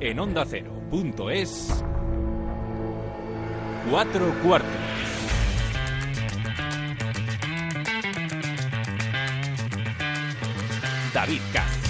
[0.00, 1.84] en onda ondacero.es.
[3.90, 4.70] Cuatro cuartos.
[11.14, 11.86] David Katz.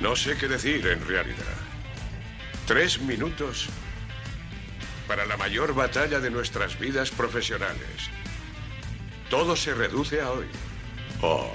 [0.00, 1.36] No sé qué decir en realidad.
[2.66, 3.68] Tres minutos
[5.08, 8.10] para la mayor batalla de nuestras vidas profesionales.
[9.30, 10.46] Todo se reduce a hoy.
[11.22, 11.48] O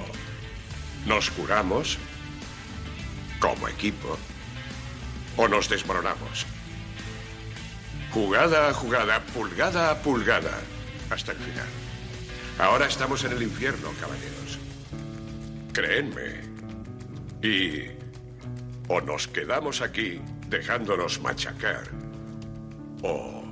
[1.05, 1.97] nos curamos
[3.39, 4.17] como equipo
[5.37, 6.45] o nos desmoronamos.
[8.11, 10.57] Jugada a jugada, pulgada a pulgada,
[11.09, 11.67] hasta el final.
[12.57, 14.57] Ahora estamos en el infierno, caballeros.
[15.73, 16.45] Créenme.
[17.43, 17.91] Y
[18.87, 21.83] o nos quedamos aquí dejándonos machacar,
[23.01, 23.43] o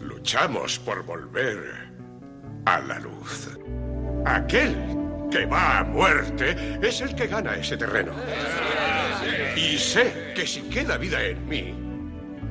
[0.00, 1.91] luchamos por volver
[2.64, 3.48] a la luz.
[4.24, 4.76] Aquel
[5.30, 8.12] que va a muerte es el que gana ese terreno.
[9.56, 11.74] Y sé que si queda vida en mí,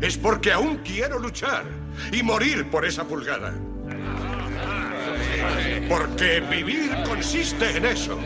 [0.02, 1.64] es porque aún quiero luchar
[2.12, 3.54] y morir por esa pulgada.
[5.88, 8.18] Porque vivir consiste en eso.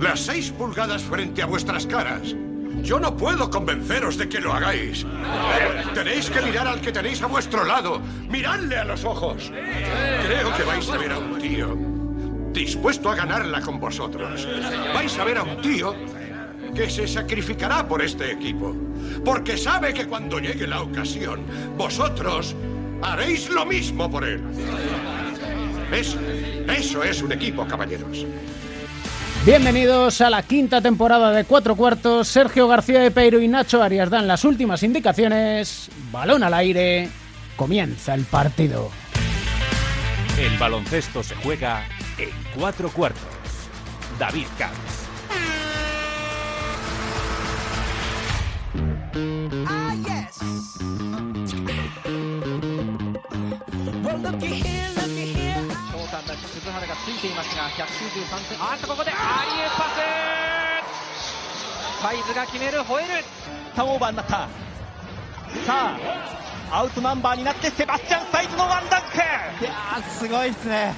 [0.00, 2.34] Las seis pulgadas frente a vuestras caras.
[2.82, 5.04] Yo no puedo convenceros de que lo hagáis.
[5.94, 8.00] Tenéis que mirar al que tenéis a vuestro lado.
[8.28, 9.50] Miradle a los ojos.
[9.50, 11.76] Creo que vais a ver a un tío
[12.52, 14.48] dispuesto a ganarla con vosotros.
[14.94, 15.94] Vais a ver a un tío
[16.74, 18.74] que se sacrificará por este equipo.
[19.24, 21.44] Porque sabe que cuando llegue la ocasión,
[21.76, 22.54] vosotros
[23.02, 24.42] haréis lo mismo por él.
[25.92, 26.18] Eso,
[26.68, 28.26] eso es un equipo, caballeros.
[29.46, 32.26] Bienvenidos a la quinta temporada de Cuatro Cuartos.
[32.26, 35.88] Sergio García de Peiro y Nacho Arias dan las últimas indicaciones.
[36.10, 37.08] Balón al aire.
[37.54, 38.90] Comienza el partido.
[40.36, 41.84] El baloncesto se juega
[42.18, 43.22] en cuatro cuartos.
[44.18, 44.95] David Katz.
[57.46, 58.60] ついていますが193点。
[58.60, 59.84] あーっとここでアリウープパ
[62.00, 62.02] ス。
[62.02, 63.08] サイズが決めるホエル。
[63.74, 64.32] ターンオーバーになった。
[64.32, 64.48] さ
[65.68, 65.98] あ
[66.70, 69.16] アウトナンバーになってセバスチャン・サイズのワンダンク。
[69.16, 70.94] いやーすごいですね。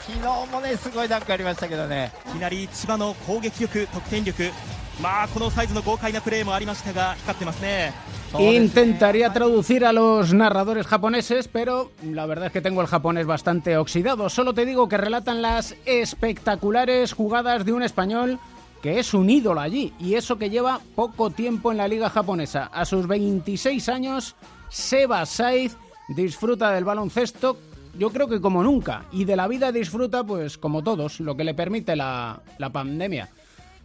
[0.00, 2.12] 昨日もねすごいダンクありましたけどね。
[2.28, 4.52] いきなり千葉の攻撃力得点力。
[5.00, 7.92] まあこのサイズの豪快なプレーもありましたが光ってますね
[8.38, 13.76] Intentaría traducir a los narradores japoneses, pero la verdad es que tengo el japonés bastante
[13.76, 14.28] oxidado.
[14.28, 18.40] Solo te digo que relatan las espectaculares jugadas de un español
[18.82, 22.66] que es un ídolo allí, y eso que lleva poco tiempo en la liga japonesa.
[22.66, 24.34] A sus 26 años,
[24.68, 25.76] Seba Saiz
[26.08, 27.56] disfruta del baloncesto,
[27.98, 31.44] yo creo que como nunca, y de la vida disfruta, pues como todos, lo que
[31.44, 33.30] le permite la, la pandemia.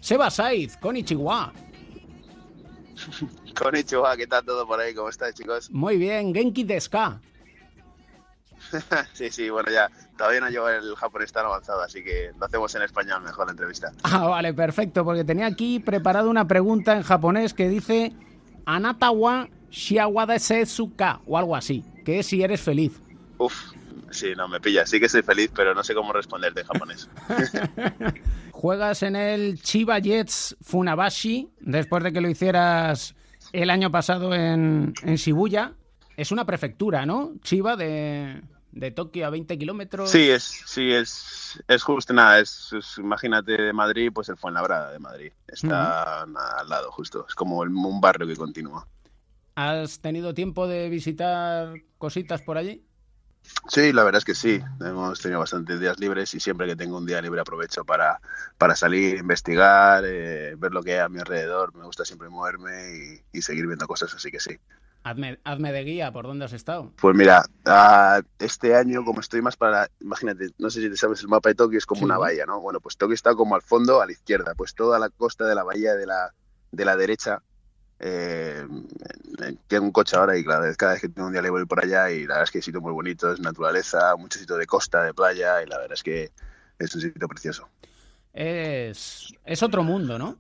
[0.02, 1.54] Seba Saiz, con Ichiwa.
[3.58, 4.94] Konnichiwa, ¿qué tal todo por ahí?
[4.94, 5.70] ¿Cómo estáis, chicos?
[5.72, 7.20] Muy bien, Genki Deska.
[9.14, 12.74] sí, sí, bueno, ya todavía no llevo el japonés tan avanzado, así que lo hacemos
[12.76, 13.92] en español mejor la entrevista.
[14.04, 18.14] Ah, vale, perfecto, porque tenía aquí preparado una pregunta en japonés que dice
[18.66, 23.00] Anata wa shiawa de setsuka o algo así, que es si eres feliz.
[23.38, 23.54] Uf,
[24.12, 24.86] sí, no, me pilla.
[24.86, 27.10] Sí que soy feliz, pero no sé cómo responderte en japonés.
[28.52, 33.16] Juegas en el Chiba Jets Funabashi después de que lo hicieras
[33.54, 35.74] el año pasado en, en Shibuya.
[36.18, 37.34] Es una prefectura, ¿no?
[37.42, 38.42] Chiba de,
[38.74, 40.10] de Tokio a 20 kilómetros.
[40.10, 42.40] Sí, es, sí, es, es justo nada.
[42.40, 45.32] Es, es- imagínate de Madrid, pues el Fuenlabrada de Madrid.
[45.48, 46.34] Está al
[46.70, 47.26] lado, justo.
[47.28, 48.86] Es como el- un barrio que continúa.
[49.56, 52.84] ¿Has tenido tiempo de visitar cositas por allí?
[53.68, 54.62] Sí, la verdad es que sí.
[54.80, 58.20] Hemos tenido bastantes días libres y siempre que tengo un día libre aprovecho para,
[58.58, 61.76] para salir, investigar, eh, ver lo que hay a mi alrededor.
[61.76, 64.58] Me gusta siempre moverme y, y seguir viendo cosas, así que sí.
[65.04, 66.92] Hazme, hazme de guía, ¿por dónde has estado?
[67.02, 71.22] Pues mira, ah, este año como estoy más para, imagínate, no sé si te sabes
[71.22, 72.06] el mapa de Tokio, es como Sí.
[72.06, 72.60] una bahía, ¿no?
[72.60, 75.56] Bueno, pues Tokio está como al fondo, a la izquierda, pues toda la costa de
[75.56, 76.34] la bahía de la,
[76.72, 77.42] de la derecha,
[78.00, 78.66] eh,
[79.68, 81.66] tengo un coche ahora y cada vez, cada vez que tengo un día le voy
[81.66, 84.66] por allá y la verdad es que hay sitios muy bonitos, naturaleza, mucho sitio de
[84.66, 86.32] costa, de playa y la verdad es que
[86.78, 87.68] es un sitio precioso.
[88.34, 90.38] Es, es otro mundo, ¿no?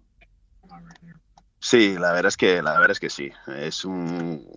[1.61, 3.31] Sí, la verdad es que la verdad es que sí.
[3.57, 4.47] Es un,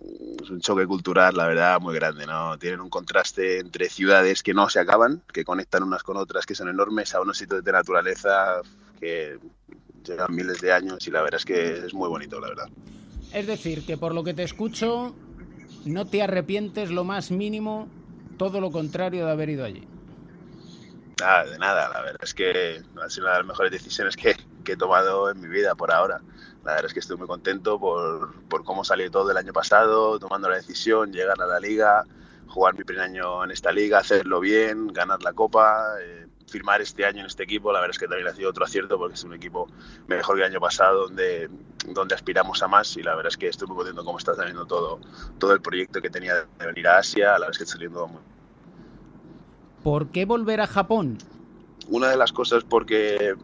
[0.41, 2.57] es un choque cultural, la verdad, muy grande, ¿no?
[2.57, 6.55] Tienen un contraste entre ciudades que no se acaban, que conectan unas con otras, que
[6.55, 8.61] son enormes, a unos sitios de naturaleza
[8.99, 9.37] que
[10.03, 12.69] llevan miles de años y la verdad es que es muy bonito, la verdad.
[13.33, 15.15] Es decir, que por lo que te escucho,
[15.85, 17.87] no te arrepientes lo más mínimo,
[18.37, 19.87] todo lo contrario de haber ido allí.
[21.19, 24.35] Nada, de nada, la verdad es que ha sido una de las mejores decisiones que,
[24.63, 26.21] que he tomado en mi vida por ahora.
[26.63, 30.17] La verdad es que estoy muy contento por, por cómo salió todo el año pasado,
[30.19, 32.05] tomando la decisión, llegar a la liga,
[32.47, 37.05] jugar mi primer año en esta liga, hacerlo bien, ganar la copa, eh, firmar este
[37.05, 37.73] año en este equipo.
[37.73, 39.67] La verdad es que también ha sido otro acierto porque es un equipo
[40.07, 41.49] mejor que el año pasado, donde,
[41.87, 42.95] donde aspiramos a más.
[42.95, 44.99] Y la verdad es que estoy muy contento cómo está saliendo todo,
[45.39, 47.25] todo el proyecto que tenía de venir a Asia.
[47.25, 48.21] La verdad es que está saliendo muy,
[49.83, 51.17] ¿Por qué volver a Japón?
[51.87, 53.35] una de las cosas porque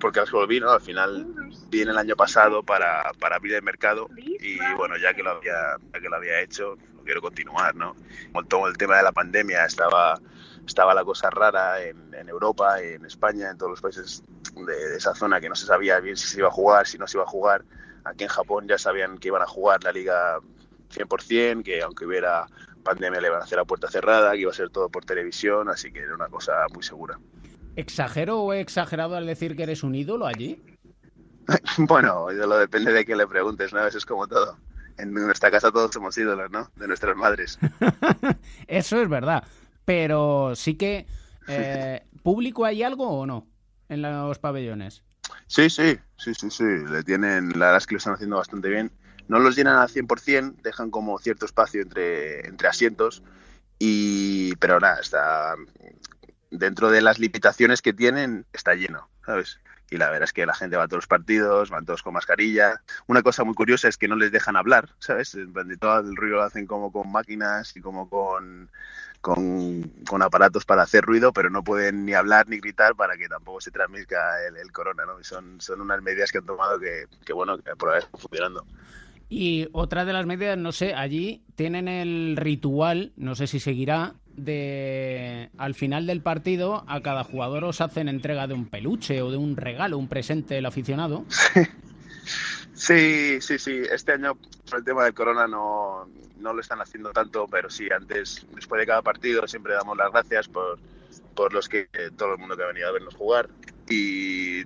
[0.00, 0.70] porque las que volví, ¿no?
[0.70, 1.26] Al final
[1.68, 5.76] vine el año pasado para, para abrir el mercado y bueno, ya que lo había,
[5.92, 7.94] ya que lo había hecho, quiero continuar, ¿no?
[8.32, 10.18] Con todo el tema de la pandemia estaba,
[10.66, 14.22] estaba la cosa rara en, en Europa, en España, en todos los países
[14.54, 16.98] de, de esa zona que no se sabía bien si se iba a jugar, si
[16.98, 17.64] no se iba a jugar.
[18.04, 20.38] Aquí en Japón ya sabían que iban a jugar la liga
[20.90, 22.46] 100%, que aunque hubiera
[22.82, 25.68] pandemia le iban a hacer la puerta cerrada, que iba a ser todo por televisión,
[25.68, 27.18] así que era una cosa muy segura.
[27.76, 30.60] ¿Exagero o he exagerado al decir que eres un ídolo allí?
[31.78, 33.84] Bueno, lo depende de quién le preguntes, ¿no?
[33.84, 34.56] Eso es como todo.
[34.98, 36.70] En nuestra casa todos somos ídolos, ¿no?
[36.76, 37.58] De nuestras madres.
[38.68, 39.42] Eso es verdad.
[39.90, 41.04] Pero sí que...
[41.48, 43.48] eh, ¿Público hay algo o no
[43.88, 45.02] en los pabellones?
[45.48, 46.64] Sí, sí, sí, sí, sí.
[46.88, 48.92] Le tienen, la verdad es que lo están haciendo bastante bien.
[49.26, 53.24] No los llenan al 100%, dejan como cierto espacio entre, asientos.
[53.80, 55.56] Y, pero nada, está
[56.52, 59.58] dentro de las limitaciones que tienen, está lleno, ¿sabes?
[59.90, 62.14] Y la verdad es que la gente va a todos los partidos, van todos con
[62.14, 62.80] mascarilla.
[63.08, 65.32] Una cosa muy curiosa es que no les dejan hablar, ¿sabes?
[65.32, 68.70] De todo el ruido lo hacen como con máquinas y como con,
[69.20, 73.28] con, con aparatos para hacer ruido, pero no pueden ni hablar ni gritar para que
[73.28, 75.20] tampoco se transmita el, el corona, ¿no?
[75.20, 78.20] Y son, son unas medidas que han tomado que, que bueno, que por ahora están
[78.20, 78.64] funcionando.
[79.28, 84.14] Y otra de las medidas, no sé, allí tienen el ritual, no sé si seguirá,
[84.36, 89.30] de al final del partido a cada jugador os hacen entrega de un peluche o
[89.30, 91.24] de un regalo, un presente del aficionado.
[92.80, 93.82] Sí, sí, sí.
[93.92, 94.36] Este año,
[94.70, 98.80] por el tema del corona, no, no lo están haciendo tanto, pero sí, antes, después
[98.80, 100.78] de cada partido, siempre damos las gracias por,
[101.34, 103.50] por los que todo el mundo que ha venido a vernos jugar.
[103.86, 104.62] Y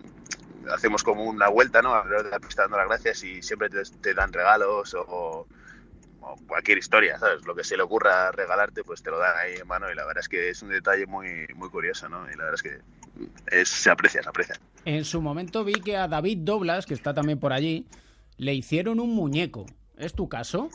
[0.73, 1.93] hacemos como una vuelta, ¿no?
[1.93, 5.49] Alrededor de la pista dando las gracias y siempre te, dan regalos o,
[6.21, 7.45] o cualquier historia, ¿sabes?
[7.45, 10.07] Lo que se le ocurra regalarte, pues te lo dan ahí en mano y la
[10.07, 12.31] verdad es que es un detalle muy, muy curioso, ¿no?
[12.31, 12.79] Y la verdad es que
[13.61, 14.55] es, se aprecia, se aprecia.
[14.85, 17.85] En su momento vi que a David Doblas, que está también por allí,
[18.37, 19.67] le hicieron un muñeco.
[19.97, 20.71] ¿Es tu caso?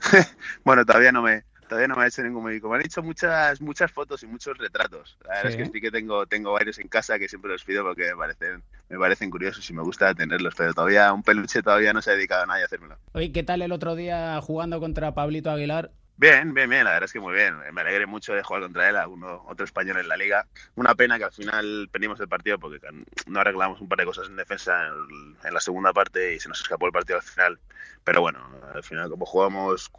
[0.64, 2.68] bueno, todavía no me todavía no me ha hecho ningún médico.
[2.68, 5.16] Me han hecho muchas muchas fotos y muchos retratos.
[5.24, 5.56] La verdad Sí.
[5.62, 8.16] es que sí que tengo tengo varios en casa que siempre los pido porque me
[8.16, 12.10] parecen me parecen curiosos y me gusta tenerlos, pero todavía un peluche todavía no se
[12.10, 12.98] ha dedicado a nadie a hacérmelo.
[13.12, 15.90] Oye, ¿qué tal el otro día jugando contra Pablito Aguilar?
[16.18, 17.56] Bien, bien, bien, la verdad es que muy bien.
[17.72, 20.46] Me alegré mucho de jugar contra él, alguno, otro español en la liga.
[20.74, 22.78] Una pena que al final perdimos el partido porque
[23.26, 26.48] no arreglamos un par de cosas en defensa en, en la segunda parte y se
[26.48, 27.58] nos escapó el partido al final.
[28.02, 28.38] Pero bueno,
[28.74, 29.90] al final como jugamos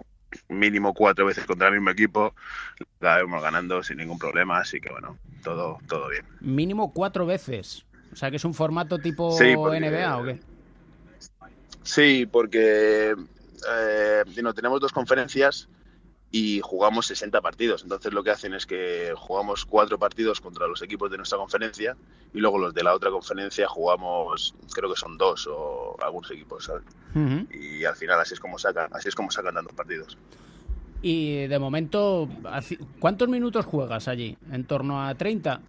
[0.50, 2.34] mínimo cuatro veces contra el mismo equipo,
[3.00, 6.26] la vemos ganando sin ningún problema, así que bueno, todo, todo bien.
[6.40, 7.86] Mínimo cuatro veces.
[8.12, 10.40] O sea, que es un formato tipo Sí, porque- NBA o qué?
[11.84, 13.16] Sí, porque
[13.70, 15.70] eh, no, tenemos dos conferencias
[16.32, 17.84] y jugamos 60 partidos.
[17.84, 21.96] Entonces lo que hacen es que jugamos cuatro partidos contra los equipos de nuestra conferencia
[22.34, 26.66] y luego los de la otra conferencia jugamos, creo que son dos o algunos equipos,
[26.66, 26.84] ¿sabes?
[27.52, 30.18] Y al final así es como sacan, así es como sacan tantos partidos.
[31.02, 32.28] Y de momento,
[33.00, 34.38] ¿cuántos minutos juegas allí?
[34.52, 35.62] ¿En torno a 30?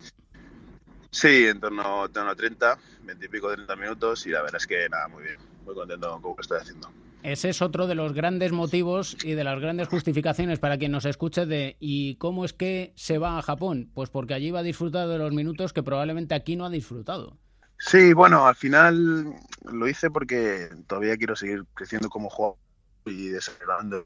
[1.10, 4.60] Sí, en torno, en torno a 30, 20 y pico, 30 minutos y la verdad
[4.60, 6.90] es que nada, muy bien, muy contento con lo que estoy haciendo.
[7.22, 11.04] Ese es otro de los grandes motivos y de las grandes justificaciones para quien nos
[11.04, 13.90] escuche de ¿y cómo es que se va a Japón?
[13.92, 17.36] Pues porque allí va a disfrutar de los minutos que probablemente aquí no ha disfrutado.
[17.78, 19.34] Sí, bueno, al final
[19.64, 22.58] lo hice porque todavía quiero seguir creciendo como jugador
[23.06, 24.04] y desarrollando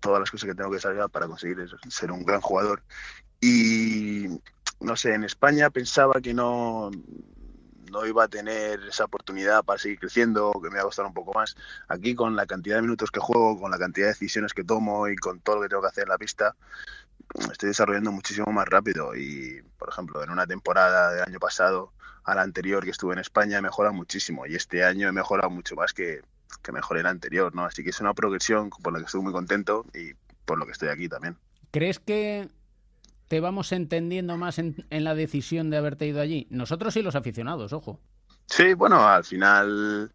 [0.00, 1.58] todas las cosas que tengo que desarrollar para conseguir
[1.88, 2.82] ser un gran jugador.
[3.40, 4.26] Y
[4.80, 6.90] no sé, en España pensaba que no,
[7.96, 11.14] no iba a tener esa oportunidad para seguir creciendo, que me iba a costar un
[11.14, 11.56] poco más.
[11.88, 15.08] Aquí con la cantidad de minutos que juego, con la cantidad de decisiones que tomo
[15.08, 16.54] y con todo lo que tengo que hacer en la pista,
[17.50, 21.92] estoy desarrollando muchísimo más rápido y, por ejemplo, en una temporada del año pasado
[22.24, 25.48] a la anterior que estuve en España he mejorado muchísimo y este año he mejorado
[25.48, 26.20] mucho más que,
[26.62, 27.64] que mejoré el anterior, ¿no?
[27.64, 30.12] Así que es una progresión por la que estoy muy contento y
[30.44, 31.36] por lo que estoy aquí también.
[31.70, 32.48] ¿Crees que
[33.28, 36.46] te vamos entendiendo más en, en la decisión de haberte ido allí?
[36.50, 38.00] Nosotros y los aficionados, ojo.
[38.46, 40.10] Sí, bueno, al final,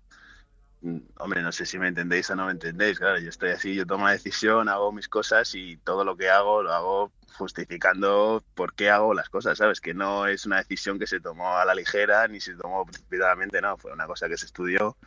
[0.82, 3.76] mm, hombre, no sé si me entendéis o no me entendéis, claro, yo estoy así,
[3.76, 8.44] yo tomo la decisión, hago mis cosas y todo lo que hago lo hago justificando
[8.56, 9.82] por qué hago las cosas, ¿sabes?
[9.82, 13.62] Que no es una decisión que se tomó a la ligera ni se tomó precipitadamente,
[13.62, 14.98] no, fue una cosa que se estudió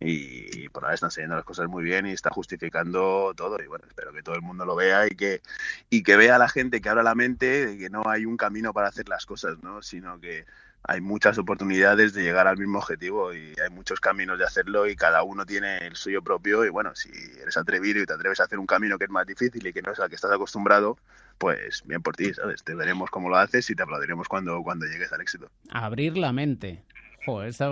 [0.00, 3.84] y por ahora están saliendo las cosas muy bien y está justificando todo y bueno,
[3.88, 5.42] espero que todo el mundo lo vea y que,
[5.90, 8.36] y que vea a la gente que abra la mente de que no hay un
[8.36, 9.82] camino para hacer las cosas, ¿no?
[9.82, 10.44] Sino que
[10.84, 14.94] hay muchas oportunidades de llegar al mismo objetivo y hay muchos caminos de hacerlo y
[14.94, 18.44] cada uno tiene el suyo propio y bueno, si eres atrevido y te atreves a
[18.44, 20.96] hacer un camino que es más difícil y que no es al que estás acostumbrado,
[21.38, 22.62] pues bien por ti, ¿sabes?
[22.62, 25.50] Te veremos cómo lo haces y te aplaudiremos cuando, cuando llegues al éxito.
[25.70, 26.84] Abrir la mente.
[27.26, 27.68] Joder, está,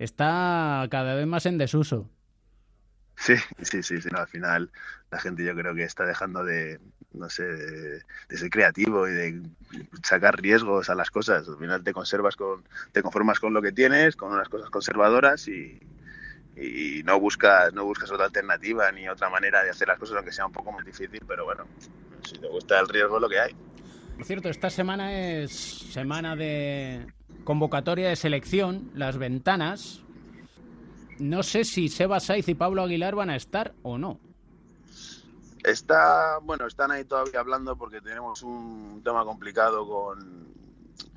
[0.00, 2.10] está cada vez más en desuso.
[3.16, 4.70] Sí, sí, sí, sí, no, al final
[5.10, 6.80] la gente yo creo que está dejando de,
[7.12, 9.42] no sé, de, de ser creativo y de
[10.02, 11.46] sacar riesgos a las cosas.
[11.46, 15.48] Al final te conservas con, te conformas con lo que tienes, con unas cosas conservadoras
[15.48, 15.78] y,
[16.56, 20.32] y no buscas, no buscas otra alternativa ni otra manera de hacer las cosas, aunque
[20.32, 21.66] sea un poco más difícil, pero bueno,
[22.22, 23.54] si te gusta el riesgo es lo que hay.
[24.16, 27.06] Por cierto, esta semana es semana de
[27.44, 30.00] convocatoria de selección, las ventanas.
[31.18, 34.18] No sé si Seba Saiz y Pablo Aguilar van a estar o no.
[35.62, 40.48] Está, bueno, están ahí todavía hablando porque tenemos un tema complicado con,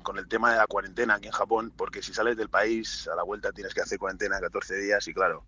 [0.02, 3.16] con el tema de la cuarentena aquí en Japón, porque si sales del país a
[3.16, 5.44] la vuelta tienes que hacer cuarentena 14 días y claro,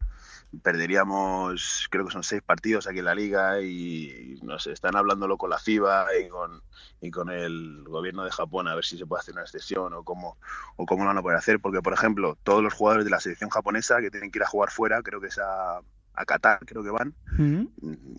[0.62, 5.36] perderíamos, creo que son seis partidos aquí en la liga y no sé, están hablándolo
[5.36, 6.62] con la FIBA y con,
[7.00, 10.02] y con el gobierno de Japón a ver si se puede hacer una excepción o
[10.04, 10.38] cómo,
[10.76, 13.20] o cómo lo van a poder hacer, porque por ejemplo, todos los jugadores de la
[13.20, 15.80] selección japonesa que tienen que ir a jugar fuera, creo que es a,
[16.14, 17.14] a Qatar, creo que van,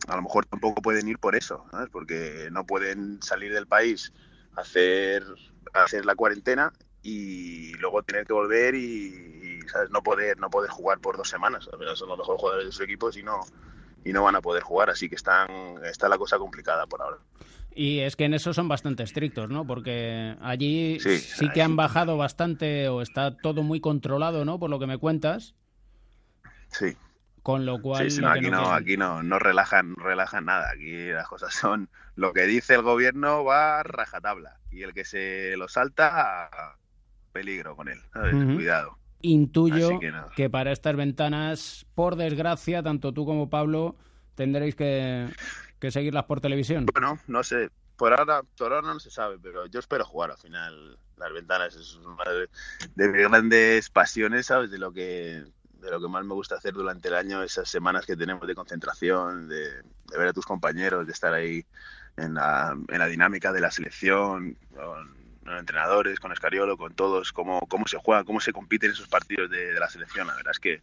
[0.08, 1.90] a lo mejor tampoco pueden ir por eso, ¿sabes?
[1.90, 4.14] porque no pueden salir del país
[4.58, 5.24] hacer,
[5.74, 6.72] a hacer la cuarentena
[7.02, 9.90] y luego tener que volver y, y, ¿sabes?
[9.92, 11.70] no poder no poder jugar por dos semanas.
[11.72, 13.40] Al final son los mejores jugadores de sus equipos y no
[14.04, 15.48] y no van a poder jugar, así que están
[15.84, 17.18] está la cosa complicada por ahora.
[17.76, 19.66] Y es que en eso son bastante estrictos, ¿no?
[19.68, 24.60] Porque allí sí, Sí, que ahí- han bajado bastante o está todo muy controlado, ¿no?
[24.60, 25.54] Por lo que me cuentas.
[26.72, 26.98] Sí.
[27.48, 28.12] Con lo cual.
[28.12, 30.70] Sí, no, aquí no aquí no, no relajan, relajan nada.
[30.70, 31.88] Aquí las cosas son
[32.18, 36.50] lo que dice el gobierno va rajatabla y el que se lo salta
[37.32, 38.02] peligro con él.
[38.54, 38.98] Cuidado.
[39.22, 40.28] Intuyo que no.
[40.36, 43.96] que para estas ventanas, por desgracia, tanto tú como Pablo
[44.36, 45.30] tendréis que,
[45.80, 46.86] que seguirlas por televisión.
[46.92, 47.70] Bueno, no sé.
[47.96, 51.00] Por ahora, por ahora no se sabe, pero yo espero jugar al final.
[51.16, 52.50] Las ventanas es una de,
[52.94, 54.70] de mis grandes pasiones, ¿sabes?
[54.70, 55.46] De lo que
[55.80, 58.56] de lo que más me gusta hacer durante el año, esas semanas que tenemos de
[58.56, 59.84] concentración, de,
[60.18, 61.66] ver a tus compañeros, de estar ahí
[62.16, 67.32] en la, en la dinámica de la selección, con los entrenadores, con Escariolo, con todos,
[67.32, 70.28] cómo, cómo se juega, cómo se compite en esos partidos de, de la selección.
[70.28, 70.82] La verdad es que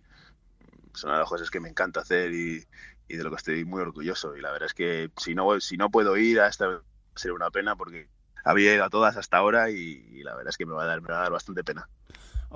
[0.94, 2.64] son las cosas que me encanta hacer y,
[3.08, 4.36] y de lo que estoy muy orgulloso.
[4.36, 6.80] Y la verdad es que si no, si no puedo ir a esta
[7.14, 8.08] sería una pena porque
[8.44, 10.86] había ido a todas hasta ahora y, y la verdad es que me va a
[10.86, 11.88] dar, me va a dar bastante pena.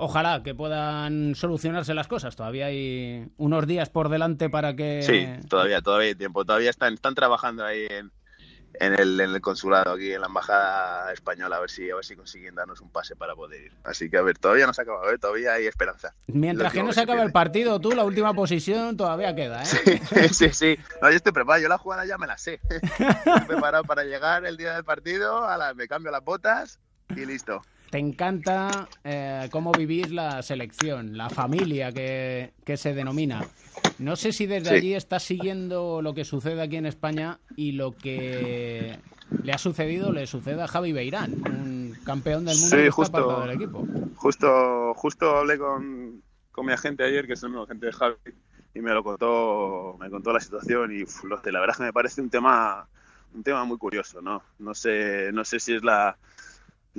[0.01, 2.35] Ojalá que puedan solucionarse las cosas.
[2.35, 5.01] Todavía hay unos días por delante para que.
[5.03, 6.45] Sí, todavía, todavía hay tiempo.
[6.45, 8.11] Todavía están, están trabajando ahí en,
[8.75, 12.05] en, el, en el consulado, aquí en la embajada española, a ver si, a ver
[12.05, 13.73] si consiguen darnos un pase para poder ir.
[13.83, 15.17] Así que a ver, todavía no se ha acabado, ¿eh?
[15.17, 16.13] todavía hay esperanza.
[16.27, 19.65] Mientras que no se acabe el partido, tú, la última posición todavía queda, ¿eh?
[20.31, 20.77] sí, sí.
[21.01, 21.61] No, yo estoy preparado.
[21.61, 22.61] Yo la jugada ya me la sé.
[22.69, 26.79] Estoy preparado para llegar el día del partido, a la- me cambio las botas
[27.13, 27.61] y listo.
[27.89, 33.49] Te encanta eh, cómo vivís la selección, la familia que, que se denomina.
[33.97, 34.75] No sé si desde Sí.
[34.75, 39.03] allí estás siguiendo lo que sucede aquí en España y lo que
[39.41, 43.07] le ha sucedido le sucede a Javi Beirán, un campeón del mundo Sí, que está
[43.15, 43.27] justo.
[43.41, 43.89] del equipo.
[44.15, 48.15] Justo, justo hablé con, con mi agente ayer, que es el mismo agente de Javi,
[48.73, 51.05] y me lo contó, me contó la situación y
[51.51, 52.89] la verdad es que me parece un tema,
[53.33, 54.43] un tema muy curioso, ¿no?
[54.59, 56.17] No sé, no sé si es la,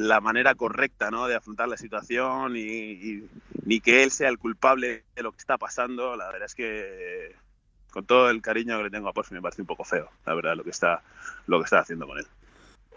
[0.01, 1.27] la manera correcta, ¿no?
[1.29, 3.29] De afrontar la situación y, y-
[3.67, 6.17] ni que él sea el culpable de lo que está pasando.
[6.17, 7.35] La verdad es que
[7.93, 10.35] con todo el cariño que le tengo a Porfi me parece un poco feo, la
[10.35, 11.03] verdad, lo que está,
[11.47, 12.27] lo que está haciendo con él.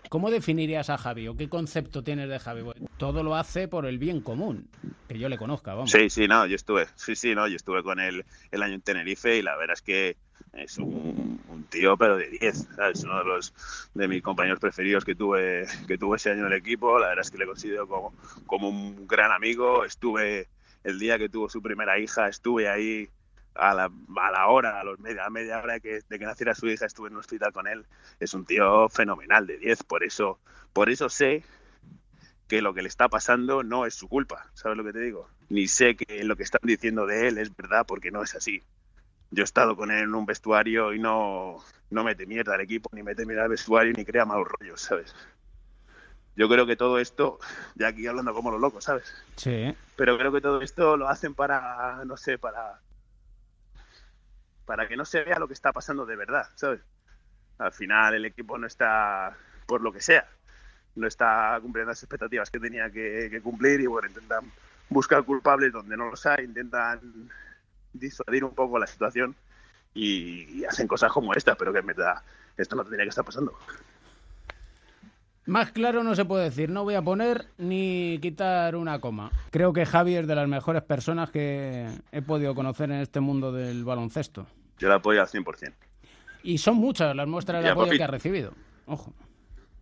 [0.09, 2.61] ¿Cómo definirías a Javi o qué concepto tienes de Javi?
[2.97, 4.67] Todo lo hace por el bien común,
[5.07, 5.91] que yo le conozca, vamos.
[5.91, 8.81] Sí, sí, no, yo estuve, sí, sí, no, yo estuve con él el año en
[8.81, 10.17] Tenerife y la verdad es que
[10.53, 13.03] es un, un tío, pero de 10, ¿sabes?
[13.03, 13.53] Uno de los
[13.93, 17.25] de mis compañeros preferidos que tuve que tuve ese año en el equipo, la verdad
[17.25, 18.13] es que le considero como,
[18.45, 20.47] como un gran amigo, estuve
[20.83, 23.09] el día que tuvo su primera hija, estuve ahí
[23.55, 26.55] a la, a la hora, a, los media, a media hora que, de que naciera
[26.55, 27.85] su hija, estuve en un hospital con él,
[28.19, 30.39] es un tío fenomenal de 10, por eso,
[30.73, 31.43] por eso sé
[32.47, 35.29] que lo que le está pasando no es su culpa, ¿sabes lo que te digo?
[35.49, 38.63] Ni sé que lo que están diciendo de él es verdad porque no es así.
[39.33, 41.57] Yo he estado con él en un vestuario y no,
[41.89, 45.15] no mete mierda al equipo, ni mete mierda al vestuario, ni crea malos rollos, ¿sabes?
[46.35, 47.39] Yo creo que todo esto,
[47.75, 49.11] ya aquí hablando como los locos, ¿sabes?
[49.35, 49.75] Sí.
[49.95, 52.79] Pero creo que todo esto lo hacen para, no sé, para
[54.65, 56.81] para que no se vea lo que está pasando de verdad, ¿sabes?
[57.57, 59.35] Al final el equipo no está,
[59.65, 60.27] por lo que sea,
[60.95, 64.51] no está cumpliendo las expectativas que tenía que, que cumplir y bueno, intentan
[64.89, 67.29] buscar culpables donde no los hay, intentan
[67.93, 69.35] disuadir un poco la situación
[69.93, 72.21] y, y hacen cosas como esta, pero que en verdad
[72.57, 73.53] esto no tendría que estar pasando.
[75.45, 79.29] Más claro no se puede decir, no voy a poner ni quitar una coma.
[79.51, 83.51] Creo que Javi es de las mejores personas que he podido conocer en este mundo
[83.51, 84.47] del baloncesto.
[84.79, 85.73] Yo la apoyo al 100%.
[86.43, 87.97] Y son muchas las muestras de Ya, apoyo Porfi.
[87.97, 88.53] que ha recibido.
[88.85, 89.13] Ojo.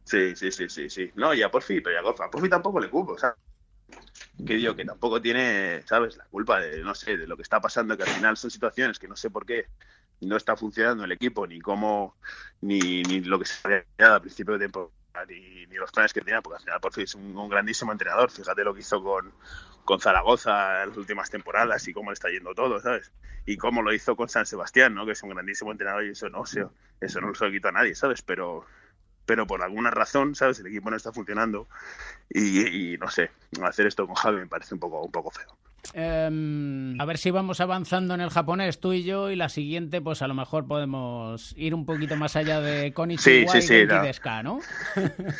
[0.03, 1.12] Sí, sí, sí, sí, sí.
[1.15, 3.38] No, y a Porfi, pero a Porfi, a Porfi tampoco le culpo, ¿sabes?
[4.45, 6.17] Que digo, que tampoco tiene, ¿sabes?
[6.17, 8.98] La culpa de, no sé, de lo que está pasando, que al final son situaciones
[8.98, 9.67] que no sé por qué
[10.21, 12.15] no está funcionando el equipo, ni cómo,
[12.62, 14.91] ni, ni lo que se había creado al principio de temporada,
[15.27, 18.29] ni, los planes que tenía, porque al final Porfi es un, grandísimo entrenador.
[18.29, 19.33] Fíjate lo que hizo con,
[19.83, 23.12] con Zaragoza en las últimas temporadas y cómo le está yendo todo, ¿sabes?
[23.45, 25.05] Y cómo lo hizo con San Sebastián, ¿no?
[25.05, 26.65] Que es un grandísimo entrenador y eso no, sé,
[27.00, 28.21] eso no se lo quito a nadie, ¿sabes?
[28.21, 28.65] Pero,
[29.25, 30.60] pero por alguna razón, ¿sabes?
[30.60, 31.68] El equipo no está funcionando
[32.30, 33.32] y, y no sé,
[33.63, 35.58] hacer esto con Javi me parece un poco, un poco feo.
[35.94, 40.00] Em, a ver si vamos avanzando en el japonés tú y yo y la siguiente
[40.00, 43.82] pues a lo mejor podemos ir un poquito más allá de Konichiwa Sí, sí, y
[43.82, 44.44] sí, no.
[44.44, 44.60] ¿no?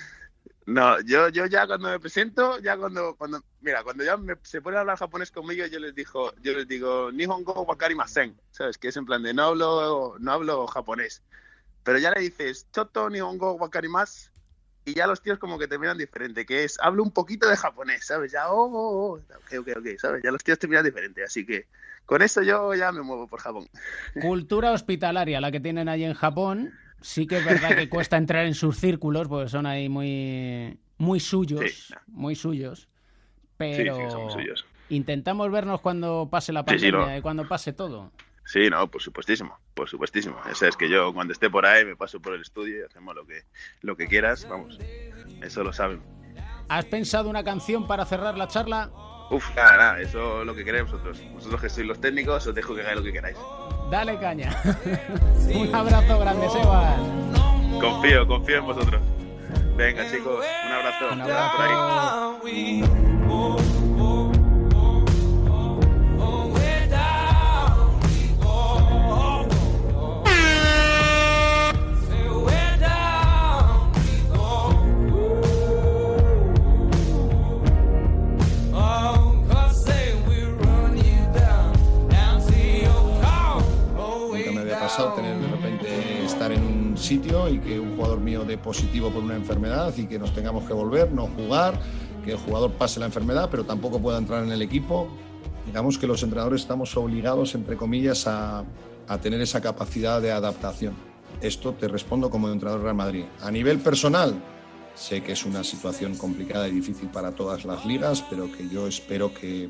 [0.68, 4.62] No, yo, yo ya cuando me presento, ya cuando, cuando mira, cuando ya me- se
[4.62, 8.78] pone a hablar japonés conmigo, yo les digo, yo les digo, Nihongo wakarimasen, ¿sabes?
[8.78, 11.24] Que es en plan de no hablo, no hablo japonés.
[11.84, 14.32] Pero ya le dices, Choto Nihongo wakarimas,
[14.86, 17.56] y ya los tíos como que te miran diferente, que es, hablo un poquito de
[17.58, 18.32] japonés, ¿sabes?
[18.32, 20.24] Ya, oh, oh, oh, ok, ok, ok, ¿sabes?
[20.24, 21.68] Ya los tíos te miran diferente, así que
[22.06, 23.68] con eso yo ya me muevo por Japón.
[24.22, 26.74] Cultura hospitalaria, la que tienen allí en Japón.
[27.02, 31.20] Sí que es verdad que cuesta entrar en sus círculos, porque son ahí muy, muy
[31.20, 31.94] suyos, Sí.
[32.08, 32.88] muy suyos.
[33.58, 34.66] Pero sí, somos suyos.
[34.90, 38.12] intentamos vernos cuando pase la pandemia y cuando pase todo.
[38.46, 40.38] Sí, no, por supuestísimo, por supuestísimo.
[40.50, 43.16] Eso es que yo cuando esté por ahí me paso por el estudio y hacemos
[43.16, 43.44] lo que,
[43.82, 44.80] lo que quieras, vamos,
[45.42, 46.02] eso lo saben.
[46.68, 48.90] ¿Has pensado una canción para cerrar la charla?
[49.30, 51.22] Uf, nada, nada, eso es lo que queréis vosotros.
[51.34, 53.38] Vosotros que sois los técnicos, os dejo que hagáis lo que queráis.
[53.90, 54.52] Dale caña.
[55.54, 57.00] Un abrazo grande, Sebas.
[57.80, 59.02] Confío, confío en vosotros.
[59.76, 61.14] Venga, chicos, un abrazo.
[61.14, 63.11] Un Hasta por ahí.
[88.64, 91.80] Positivo por una enfermedad y que nos tengamos que volver, no jugar,
[92.24, 95.08] que el jugador pase la enfermedad pero tampoco pueda entrar en el equipo.
[95.66, 98.64] Digamos que los entrenadores estamos obligados, entre comillas, a,
[99.08, 100.94] a tener esa capacidad de adaptación.
[101.42, 103.26] Esto te respondo como entrenador Real Madrid.
[103.42, 104.42] A nivel personal,
[104.96, 108.88] sé que es una situación complicada y difícil para todas las ligas, pero que yo
[108.88, 109.70] espero que,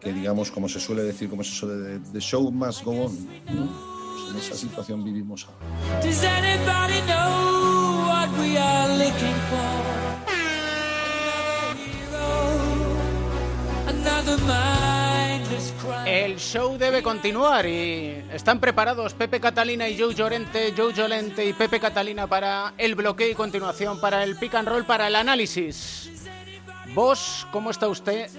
[0.00, 3.26] que digamos, como se suele decir, como es eso de the show must go on.
[3.54, 3.95] ¿no?
[4.16, 6.00] Pues en esa situación vivimos ahora.
[6.02, 9.82] Does anybody know what we are looking for?
[10.26, 12.56] Another hero,
[13.88, 16.24] another mindless crime.
[16.24, 21.52] El show debe continuar y están preparados Pepe Catalina y Joe Llorente, Joe Llorente y
[21.52, 26.10] Pepe Catalina para el bloqueo y continuación, para el pick and roll, para el análisis.
[26.94, 28.30] Vos, ¿cómo está usted?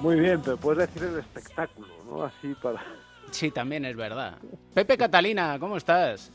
[0.00, 2.22] Muy bien, pero puedes decir el espectáculo, ¿no?
[2.22, 2.80] Así para...
[3.30, 4.34] Sí, también es verdad.
[4.74, 6.32] Pepe Catalina, ¿cómo estás?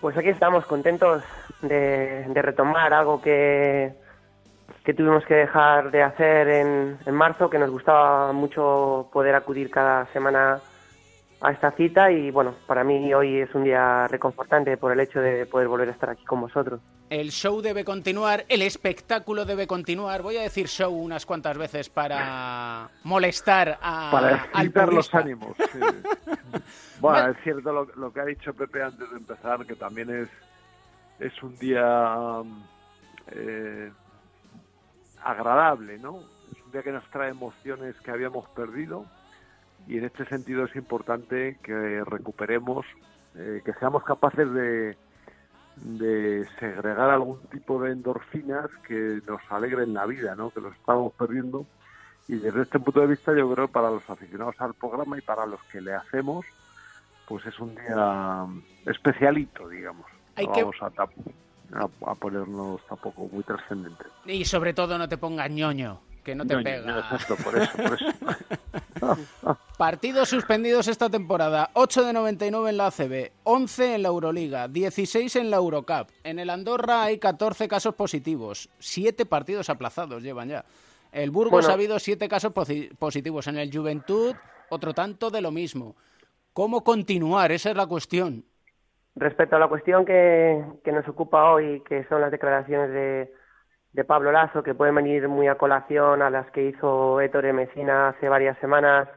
[0.00, 1.22] Pues aquí estamos contentos
[1.62, 3.94] de, retomar algo que,
[4.84, 9.70] que tuvimos que dejar de hacer en, en marzo, que nos gustaba mucho poder acudir
[9.70, 10.60] cada semana
[11.44, 15.20] a esta cita y bueno, para mí hoy es un día reconfortante por el hecho
[15.20, 16.80] de poder volver a estar aquí con vosotros.
[17.10, 20.22] El show debe continuar, el espectáculo debe continuar.
[20.22, 25.54] Voy a decir show unas cuantas veces para molestar a, para al los ánimos.
[25.70, 25.80] sí.
[27.00, 30.28] bueno, es cierto lo, lo que ha dicho Pepe antes de empezar, que también es,
[31.18, 32.16] es un día
[33.32, 33.92] eh,
[35.22, 36.20] agradable, ¿no?
[36.52, 39.04] Es un día que nos trae emociones que habíamos perdido
[39.86, 42.86] y en este sentido es importante que recuperemos,
[43.36, 44.96] eh, que seamos capaces de,
[45.76, 50.50] de segregar algún tipo de endorfinas que nos alegren la vida, ¿no?
[50.50, 51.66] Que los estamos perdiendo
[52.28, 55.20] Y desde este punto de vista yo creo que para los aficionados al programa y
[55.20, 56.46] para los que le hacemos,
[57.28, 58.46] pues es un día
[58.86, 60.06] especialito, digamos.
[60.36, 61.10] Hay que- vamos a, tap-
[61.74, 64.06] a, a ponernos tampoco muy trascendentes.
[64.24, 66.98] Y sobre todo no te pongas ñoño, que no te Ñoño, pega.
[67.00, 68.06] exacto, por eso, por eso.
[69.78, 71.70] Partidos suspendidos esta temporada.
[71.74, 76.08] 8 de 99 en la ACB, 11 en la Euroliga, 16 en la Eurocup.
[76.22, 80.64] En el Andorra hay 14 casos positivos, 7 partidos aplazados llevan ya.
[81.12, 81.68] El Burgos Bueno.
[81.68, 83.46] ha habido 7 casos posi- positivos.
[83.46, 84.34] En el Juventud,
[84.70, 85.94] otro tanto de lo mismo.
[86.52, 87.52] ¿Cómo continuar?
[87.52, 88.44] Esa es la cuestión.
[89.16, 93.32] Respecto a la cuestión que, que nos ocupa hoy, que son las declaraciones de,
[93.94, 98.08] de Pablo Lazo, que pueden venir muy a colación a las que hizo Héctor Messina
[98.08, 99.08] hace varias semanas,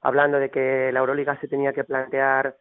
[0.00, 2.56] hablando de que la Euroliga se tenía que plantear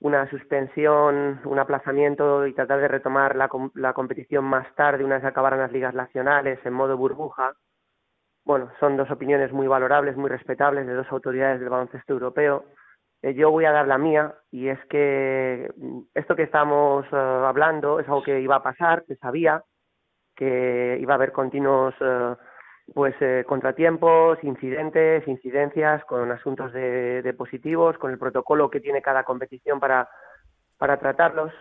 [0.00, 5.24] una suspensión, un aplazamiento y tratar de retomar la, la competición más tarde, una vez
[5.24, 7.54] acabaran las ligas nacionales en modo burbuja.
[8.44, 12.64] Bueno, son dos opiniones muy valorables, muy respetables de dos autoridades del baloncesto europeo.
[13.22, 17.16] Eh, yo voy a dar la mía y es que mm, esto que estamos eh,
[17.16, 19.62] hablando es algo que iba a pasar, que sabía
[20.38, 22.34] que iba a haber continuos eh,
[22.94, 29.24] pues eh, contratiempos, incidentes, incidencias con asuntos de, positivos, con el protocolo que tiene cada
[29.24, 30.08] competición para,
[30.78, 31.52] para tratarlos.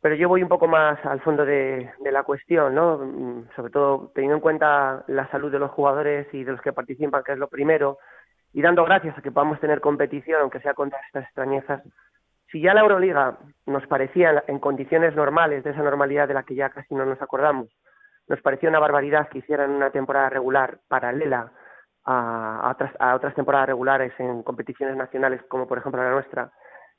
[0.00, 2.98] Pero yo voy un poco más al fondo de, de la cuestión, ¿no?
[2.98, 6.72] Mm, Sobre todo teniendo en cuenta la salud de los jugadores y de los que
[6.72, 7.98] participan, que es lo primero,
[8.52, 11.82] y dando gracias a que podamos tener competición, aunque sea contra estas extrañezas.
[12.50, 16.54] Si ya la Euroliga nos parecía en condiciones normales, de esa normalidad de la que
[16.54, 17.68] ya casi no nos acordamos,
[18.28, 21.52] nos parecía una barbaridad que hicieran una temporada regular paralela
[22.04, 26.52] a, a otras, a otras temporadas regulares en competiciones nacionales, como por ejemplo la nuestra,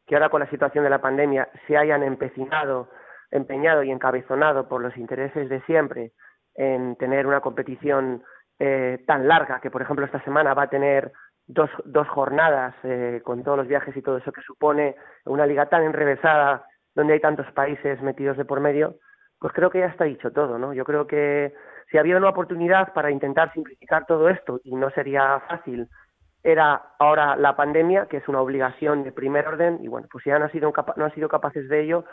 [0.05, 2.89] que ahora con la situación de la pandemia se hayan empecinado,
[3.31, 6.11] empeñado y encabezonado por los intereses de siempre
[6.55, 8.23] en tener una competición
[8.59, 11.11] eh, tan larga, que por ejemplo esta semana va a tener
[11.47, 15.67] dos, dos jornadas eh, con todos los viajes y todo eso que supone una liga
[15.67, 18.95] tan enrevesada donde hay tantos países metidos de por medio,
[19.45, 20.73] pues creo que ya está dicho todo, ¿no?
[20.73, 21.53] Yo creo que
[21.91, 25.87] si había una oportunidad para intentar simplificar todo esto y no sería fácil,
[26.41, 30.39] era ahora la pandemia, que es una obligación de primer orden, y bueno, pues ya
[30.39, 32.05] no han sido, no han sido capaces de ello,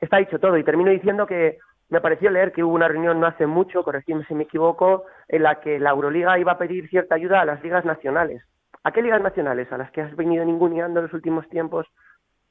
[0.00, 0.56] está dicho todo.
[0.56, 4.24] Y termino diciendo que me pareció leer que hubo una reunión no hace mucho, corregidme
[4.26, 7.60] si me equivoco, en la que la Euroliga iba a pedir cierta ayuda a las
[7.64, 8.44] ligas nacionales.
[8.84, 9.72] ¿A qué ligas nacionales?
[9.72, 11.88] A las que has venido ninguneando en los últimos tiempos,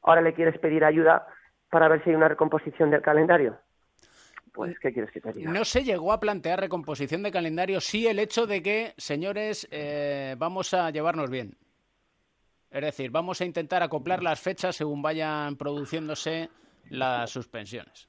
[0.03, 1.25] ahora le quieres pedir ayuda
[1.71, 3.59] para ver si hay una recomposición del calendario.
[4.53, 5.51] Pues, ¿qué quieres que te diga?
[5.51, 10.35] No se llegó a plantear recomposición de calendario, sí el hecho de que, señores, eh,
[10.37, 11.55] vamos a llevarnos bien.
[12.71, 16.49] Es decir, vamos a intentar acoplar las fechas según vayan produciéndose
[16.89, 18.07] las suspensiones.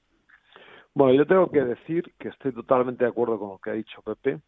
[0.94, 4.02] Bueno, yo tengo que decir que estoy totalmente de acuerdo con lo que ha dicho
[4.02, 4.40] Pepe,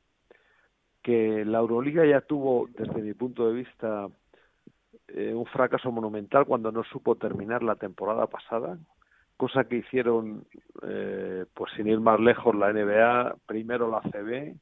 [1.03, 4.09] que la Euroliga ya tuvo, desde mi punto de vista,
[5.09, 8.79] eh, un fracaso monumental cuando no supo terminar la temporada pasada,
[9.43, 10.45] cosa que hicieron,
[10.85, 14.55] eh, pues sin ir más lejos, la NBA, primero la CB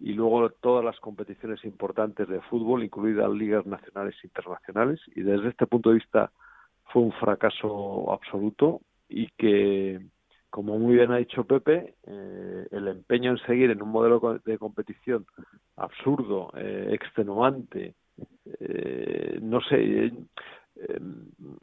[0.00, 5.50] y luego todas las competiciones importantes de fútbol, incluidas ligas nacionales e internacionales, y desde
[5.50, 6.32] este punto de vista
[6.86, 10.04] fue un fracaso absoluto y que
[10.50, 14.58] como muy bien ha dicho Pepe, eh, el empeño en seguir en un modelo de
[14.58, 15.26] competición
[15.76, 17.94] absurdo, eh, extenuante,
[18.58, 20.12] eh, no sé,
[20.76, 21.00] eh,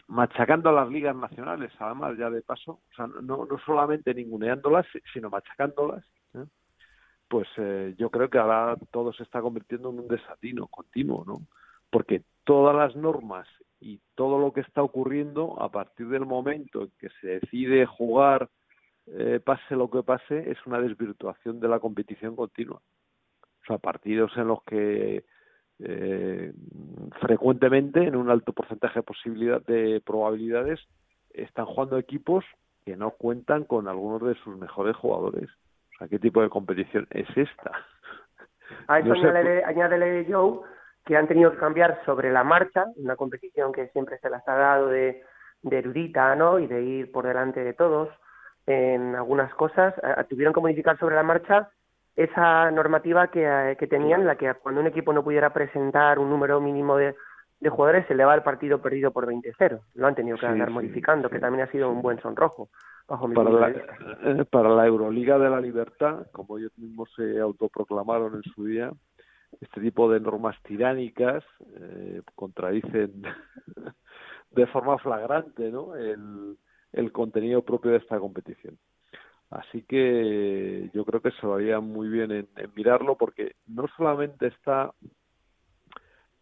[0.08, 4.86] machacando a las ligas nacionales, además ya de paso, o sea, no, no solamente ninguneándolas,
[5.14, 6.46] sino machacándolas, ¿eh?
[7.28, 11.42] pues eh, yo creo que ahora todo se está convirtiendo en un desatino continuo, ¿no?
[11.90, 13.48] Porque todas las normas
[13.80, 18.50] y todo lo que está ocurriendo a partir del momento en que se decide jugar
[19.08, 22.82] eh, pase lo que pase, es una desvirtuación de la competición continua.
[23.62, 25.26] O sea, partidos en los que
[25.84, 26.54] eh,
[27.20, 30.80] frecuentemente, en un alto porcentaje de posibilidad de probabilidades,
[31.34, 32.46] están jugando equipos
[32.86, 35.50] que no cuentan con algunos de sus mejores jugadores.
[35.96, 37.72] O sea, ¿qué tipo de competición es esta?
[38.88, 40.62] A eso No añádele, añádele, Joe,
[41.06, 44.56] que han tenido que cambiar sobre la marcha, una competición que siempre se las ha
[44.56, 45.24] dado de,
[45.62, 46.60] de erudita, ¿no?
[46.60, 48.10] Y de ir por delante de todos
[48.66, 49.94] en algunas cosas.
[50.04, 51.70] eh, tuvieron que modificar sobre la marcha
[52.16, 56.20] esa normativa que, eh, que tenían, en la que cuando un equipo no pudiera presentar
[56.20, 57.16] un número mínimo de,
[57.60, 59.80] de jugadores, se le va el partido perdido por 20-0.
[59.96, 62.70] Lo han tenido que Sí, andar sí, modificando, que también ha sido un buen sonrojo,
[63.08, 67.40] bajo mi para la, eh, para la Euroliga de la Libertad, como ellos mismos se
[67.40, 68.92] autoproclamaron en su día,
[69.60, 71.44] este tipo de normas tiránicas
[71.76, 73.24] eh, contradicen
[74.52, 75.96] de forma flagrante ¿no?
[75.96, 76.58] el,
[76.94, 78.78] el contenido propio de esta competición.
[79.52, 84.48] Así que yo creo que se lo haría muy bien en, mirarlo porque no solamente
[84.48, 84.94] está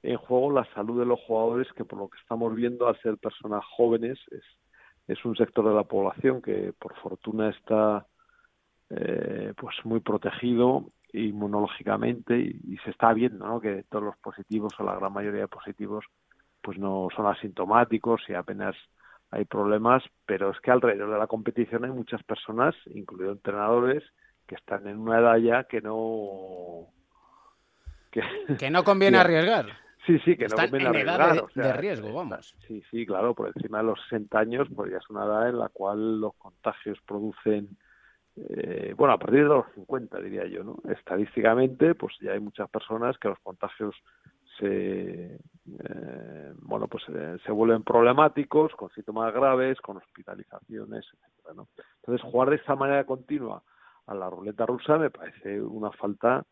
[0.04, 3.18] en juego la salud de los jugadores, que por lo que estamos viendo, al ser
[3.18, 4.20] personas jóvenes,
[5.08, 8.06] es, un sector de la población que por fortuna está
[8.92, 13.60] eh, pues muy protegido inmunológicamente y, se está viendo ¿no?
[13.60, 16.06] que todos los positivos o la gran mayoría de positivos
[16.62, 18.76] pues no son asintomáticos y apenas
[19.32, 24.04] hay problemas, pero es que alrededor de la competición hay muchas personas, incluidos entrenadores,
[24.48, 26.88] que están en una edad ya que no
[28.12, 29.68] que, no conviene arriesgar.
[30.06, 31.50] Sí, sí, que no conviene en arriesgar.
[31.56, 32.56] Edad de, riesgo, vamos.
[32.68, 35.60] Sí, sí, claro, por encima de los 60 años, pues ya es una edad en
[35.60, 37.78] la cual los contagios producen
[38.36, 40.78] eh, bueno, a partir de los 50 diría yo, ¿no?
[40.90, 43.96] Estadísticamente, pues ya hay muchas personas que los contagios
[44.60, 51.68] se, eh, bueno, pues eh, se vuelven problemáticos, con síntomas graves, con hospitalizaciones, etcétera, ¿no?
[52.02, 53.64] Entonces, jugar de esta manera continua
[54.08, 56.44] a la ruleta rusa me parece una falta,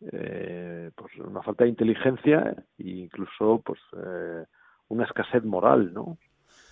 [0.00, 3.80] pues una falta de inteligencia e incluso, pues,
[4.88, 6.18] una escasez moral, ¿no?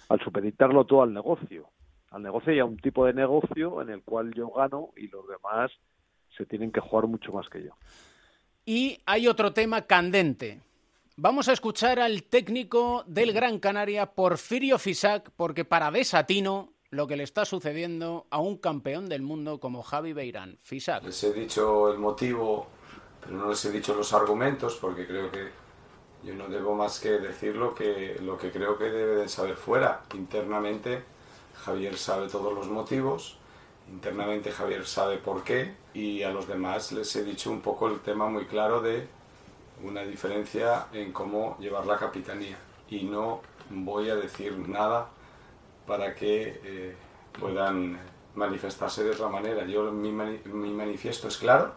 [0.08, 1.68] Al supeditarlo todo al negocio
[2.14, 5.26] al negocio y a un tipo de negocio en el cual yo gano y los
[5.26, 5.72] demás
[6.36, 7.72] se tienen que jugar mucho más que yo.
[8.64, 10.60] Y hay otro tema candente.
[11.16, 17.16] Vamos a escuchar al técnico del Gran Canaria, Porfirio Fisac, porque para desatino lo que
[17.16, 20.58] le está sucediendo a un campeón del mundo como Javi Beirán.
[20.60, 21.04] Fisac.
[21.04, 22.66] Les he dicho el motivo,
[23.20, 25.50] pero no les he dicho los argumentos, porque creo que
[26.24, 30.02] yo no debo más que decirlo que lo que creo que deben saber fuera.
[30.14, 31.04] Internamente
[31.64, 33.38] Javier sabe todos los motivos,
[33.88, 38.00] internamente Javier sabe por qué y a los demás les he dicho un poco el
[38.00, 39.06] tema muy claro de
[39.82, 42.56] una diferencia en cómo llevar la capitanía
[42.88, 45.08] y no voy a decir nada
[45.86, 46.96] para que eh,
[47.38, 47.98] puedan
[48.34, 49.64] manifestarse de otra manera.
[49.64, 51.74] Yo mi, mi manifiesto es claro,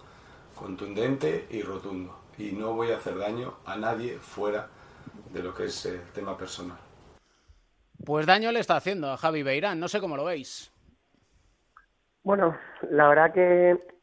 [0.55, 4.67] contundente y rotundo y no voy a hacer daño a nadie fuera
[5.31, 6.77] de lo que es el tema personal.
[8.05, 10.71] Pues daño le está haciendo a Javi Beirán, no sé cómo lo veis.
[12.23, 12.57] Bueno,
[12.91, 13.96] la verdad que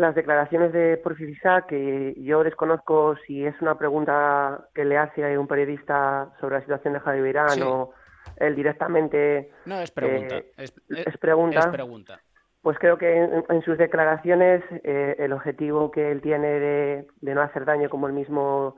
[0.00, 5.46] las declaraciones de Porfirisa, que yo desconozco si es una pregunta que le hace un
[5.46, 7.92] periodista sobre la situación de Javi Beirán o
[8.36, 9.50] él directamente.
[9.64, 10.36] No, es pregunta.
[10.36, 11.72] Eh, es, pregunta.
[11.72, 12.20] pregunta.
[12.60, 13.16] Pues creo que
[13.48, 18.06] en, sus declaraciones eh, el objetivo que él tiene de, de no hacer daño, como
[18.06, 18.76] él mismo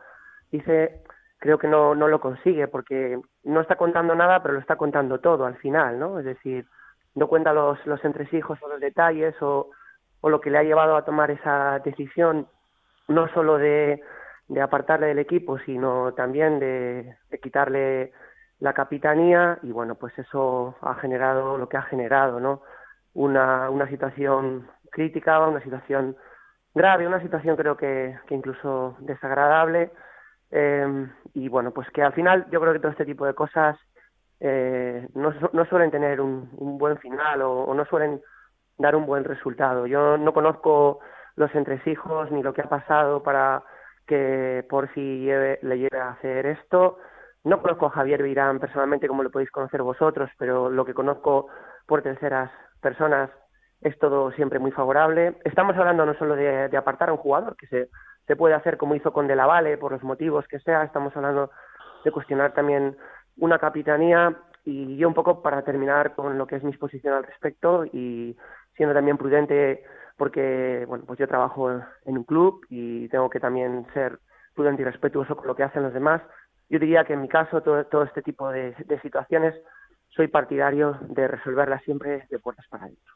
[0.52, 1.02] dice,
[1.38, 5.18] creo que no, no lo consigue porque no está contando nada, pero lo está contando
[5.18, 6.18] todo al final, ¿no?
[6.20, 6.66] Es decir,
[7.14, 9.70] no cuenta los, los entresijos o los detalles o,
[10.20, 12.48] o lo que le ha llevado a tomar esa decisión,
[13.08, 14.02] no solo de,
[14.48, 18.12] de apartarle del equipo, sino también de, quitarle
[18.60, 22.62] la capitanía y bueno, pues eso ha generado lo que ha generado, ¿no?
[23.14, 26.16] Una, una situación crítica, una situación
[26.74, 29.90] grave, una situación creo que, que incluso desagradable
[30.50, 33.78] eh, y bueno, pues que al final yo creo que todo este tipo de cosas
[34.40, 38.20] eh, no, no, suelen tener un, un buen final o, no suelen
[38.78, 39.86] dar un buen resultado.
[39.86, 41.00] Yo no conozco
[41.36, 43.62] los entresijos ni lo que ha pasado para
[44.06, 46.98] que por si le lleve a hacer esto.
[47.44, 51.48] No conozco a Javier Virán personalmente como lo podéis conocer vosotros, pero lo que conozco
[51.86, 53.30] por terceras personas
[53.80, 55.38] es todo siempre muy favorable.
[55.44, 57.88] Estamos hablando no solo de, de apartar a un jugador, que se
[58.28, 60.84] se puede hacer como hizo con De la Valle, por los motivos que sea.
[60.84, 61.50] Estamos hablando
[62.04, 62.96] de cuestionar también
[63.38, 67.24] una capitanía y yo un poco para terminar con lo que es mi exposición al
[67.24, 68.36] respecto y
[68.78, 69.84] siendo también prudente
[70.16, 74.18] porque bueno pues yo trabajo en un club y tengo que también ser
[74.54, 76.22] prudente y respetuoso con lo que hacen los demás.
[76.70, 79.54] Yo diría que en mi caso todo, todo este tipo de, situaciones
[80.08, 83.14] soy partidario de resolverlas siempre de puertas para adentro.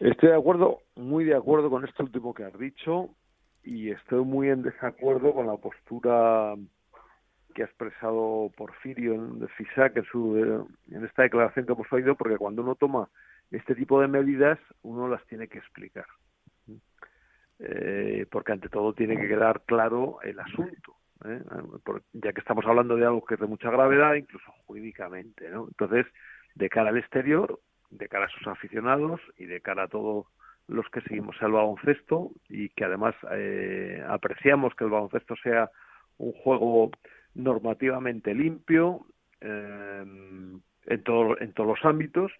[0.00, 3.10] Estoy de acuerdo, muy de acuerdo con esto último que has dicho
[3.62, 6.54] y estoy muy en desacuerdo con la postura
[7.54, 12.36] que ha expresado Porfirio de FISAC en, su, en esta declaración que hemos oído, porque
[12.36, 13.08] cuando uno toma
[13.50, 16.06] este tipo de medidas, uno las tiene que explicar.
[17.60, 21.40] Eh, porque ante todo tiene que quedar claro el asunto, ¿eh?
[22.12, 25.48] ya que estamos hablando de algo que es de mucha gravedad, incluso jurídicamente.
[25.50, 25.68] ¿no?
[25.68, 26.06] Entonces,
[26.54, 30.26] de cara al exterior, de cara a sus aficionados y de cara a todos
[30.66, 35.70] los que seguimos el baloncesto y que además eh, apreciamos que el baloncesto sea
[36.16, 36.90] un juego
[37.34, 39.06] normativamente limpio
[39.40, 40.04] eh,
[40.86, 42.32] en, todo, en todos los ámbitos,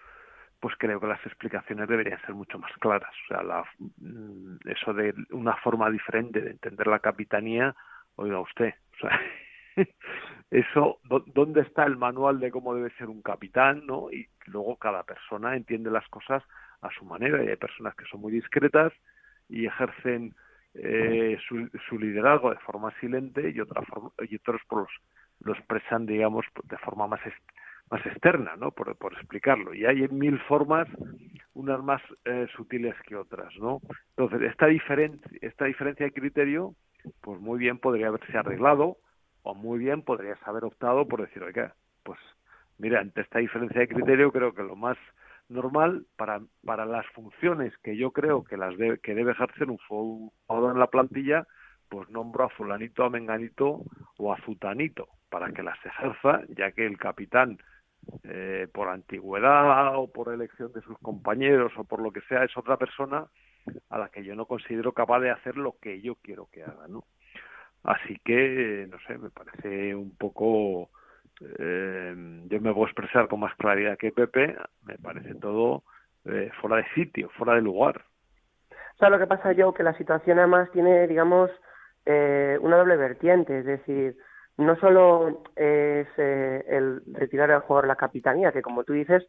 [0.65, 3.11] pues creo que las explicaciones deberían ser mucho más claras.
[3.25, 3.65] O sea, la,
[3.99, 7.77] mm, eso de una forma diferente de entender la capitanía,
[8.17, 9.21] oiga usted, o sea,
[10.51, 11.01] eso,
[11.35, 13.85] ¿dónde está el manual de cómo debe ser un capitán?
[13.85, 14.11] ¿no?
[14.11, 16.43] Y luego cada persona entiende las cosas
[16.81, 18.91] a su manera y hay personas que son muy discretas
[19.51, 20.35] y ejercen
[20.73, 24.89] eh, su, su, liderazgo de forma silente y, otra forma, y otros los,
[25.41, 27.21] lo expresan, digamos, de forma más,
[27.91, 28.71] más externa, ¿no?
[28.71, 29.75] Por, por, explicarlo.
[29.75, 30.89] Y hay mil formas,
[31.55, 33.81] unas más eh, sutiles que otras, ¿no?
[34.17, 36.75] Entonces, esta, diferencia esta diferencia de criterio,
[37.21, 38.97] pues muy bien podría haberse arreglado
[39.43, 42.19] o muy bien podrías haber optado por decir, oiga, pues
[42.79, 44.97] mira, ante esta diferencia de criterio creo que lo más
[45.49, 49.77] normal para, para las funciones que yo creo que las debe, que debe ejercer un
[49.87, 51.47] jugador en la plantilla,
[51.91, 53.83] pues nombro a fulanito, a menganito
[54.17, 57.59] o a zutanito para que las ejerza, ya que el capitán
[58.25, 62.57] eh, por antigüedad o por elección de sus compañeros o por lo que sea es
[62.57, 63.27] otra persona
[63.91, 66.87] a la que yo no considero capaz de hacer lo que yo quiero que haga,
[66.89, 67.05] ¿no?
[67.83, 70.91] Así que, no sé, me parece un poco
[71.41, 72.15] eh,
[72.49, 75.83] yo me puedo expresar con más claridad que Pepe, me parece todo
[76.25, 78.03] eh, fuera de sitio, fuera de lugar.
[78.71, 81.51] O sea, lo que pasa yo que la situación además tiene, digamos,
[82.07, 84.17] eh, una doble vertiente, es decir,
[84.57, 89.27] no solo es eh, el retirar al jugador la capitanía, que como tú dices,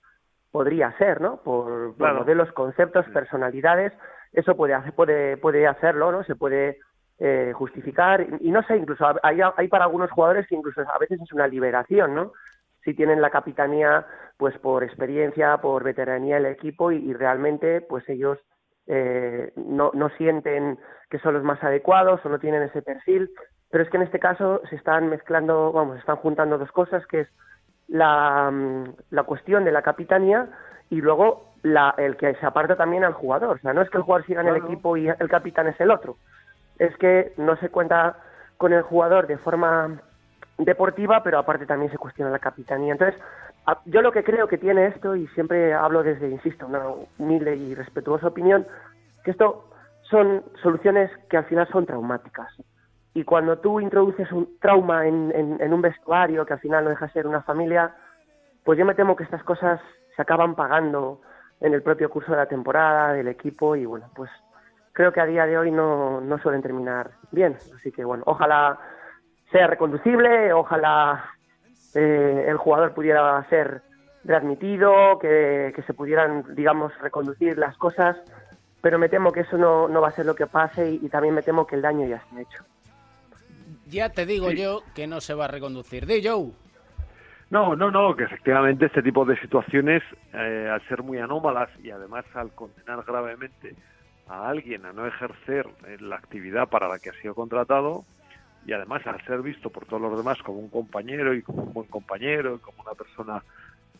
[0.52, 1.38] podría ser, ¿no?
[1.38, 3.92] Por, por modelos, conceptos, personalidades,
[4.34, 6.24] eso puede, hacer, puede, puede hacerlo, ¿no?
[6.24, 6.80] Se puede
[7.18, 11.22] eh, justificar y, no sé incluso hay, hay para algunos jugadores que incluso a veces
[11.22, 12.34] es una liberación no
[12.84, 18.38] si tienen la capitanía pues por experiencia por veteranía del equipo y, realmente pues ellos
[18.88, 20.78] eh, no, no sienten
[21.10, 23.32] que son los más adecuados o no tienen ese perfil
[23.70, 27.06] pero es que en este caso se están mezclando vamos se están juntando dos cosas
[27.08, 27.28] que es
[27.88, 30.48] la, mm, la cuestión de la capitanía
[30.90, 33.98] y luego la, el que se aparta también al jugador o sea no es que
[33.98, 36.18] el jugador siga en el equipo y el capitán es el otro
[36.80, 38.18] es que no se cuenta
[38.58, 40.02] con el jugador de forma
[40.58, 42.94] deportiva, pero aparte también se cuestiona la capitanía.
[42.94, 43.20] Entonces,
[43.86, 46.84] yo lo que creo que tiene esto, y siempre hablo desde, insisto, una
[47.18, 48.66] humilde y respetuosa opinión,
[49.24, 49.70] que esto
[50.10, 52.48] son soluciones que al final son traumáticas.
[53.16, 57.08] Y cuando tú introduces un trauma en, en, un vestuario que al final no deja
[57.08, 57.96] de ser una familia,
[58.64, 59.82] pues yo me temo que estas cosas
[60.16, 61.22] se acaban pagando
[61.62, 64.30] en el propio curso de la temporada, del equipo, y bueno, pues
[64.92, 67.58] creo que a día de hoy no, no suelen terminar bien.
[67.76, 68.78] Así que bueno, ojalá
[69.52, 71.24] sea reconducible, ojalá
[71.96, 73.82] eh, el jugador pudiera ser
[74.26, 78.18] readmitido, que, se pudieran, digamos, reconducir las cosas,
[78.82, 81.42] pero me temo que eso no, va a ser lo que pase y, también me
[81.42, 82.64] temo que el daño ya está hecho.
[83.88, 86.06] Ya te digo yo que no se va a reconducir.
[86.06, 86.52] De Joe.
[87.50, 90.02] No, no, no, que efectivamente este tipo de situaciones,
[90.34, 93.76] eh, al ser muy anómalas y además al condenar gravemente
[94.28, 98.04] a alguien a no ejercer eh, la actividad para la que ha sido contratado
[98.66, 101.74] y además al ser visto por todos los demás como un compañero y como un
[101.74, 103.44] buen compañero y como una persona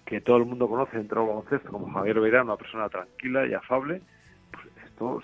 [0.06, 3.54] que todo el mundo conoce dentro del baloncesto como Javier Beirán, una persona tranquila y
[3.54, 4.02] afable,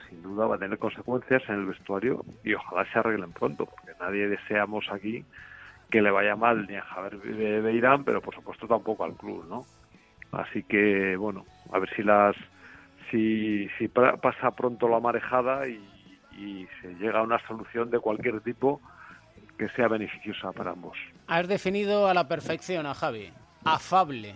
[0.09, 3.91] sin duda va a tener consecuencias en el vestuario y ojalá se arreglen pronto, porque
[3.99, 5.25] nadie deseamos aquí
[5.89, 9.65] que le vaya mal ni a Javier Beirán, pero por supuesto tampoco al club, ¿no?
[10.31, 12.35] Así que, bueno, a ver si las
[13.09, 15.79] si, si pasa pronto la marejada y,
[16.81, 18.81] se llega a una solución de cualquier tipo
[19.59, 20.97] que sea beneficiosa para ambos.
[21.27, 23.31] Has definido a la perfección a Javi.
[23.63, 24.35] Afable.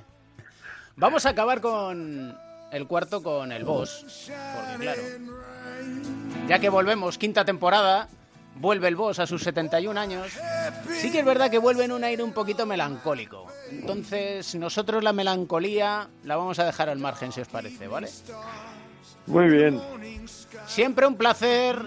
[0.98, 2.38] Vamos a acabar con
[2.72, 4.30] el cuarto con el boss.
[4.56, 5.02] Porque claro,
[6.48, 8.08] ya que volvemos, quinta temporada,
[8.56, 10.32] vuelve el boss a sus 71 años.
[10.90, 13.48] Sí que es verdad que vuelve en un aire un poquito melancólico.
[13.72, 18.10] Entonces, nosotros la melancolía la vamos a dejar al margen, si os parece, ¿vale?
[19.28, 19.82] Muy bien.
[20.68, 21.78] Siempre un placer.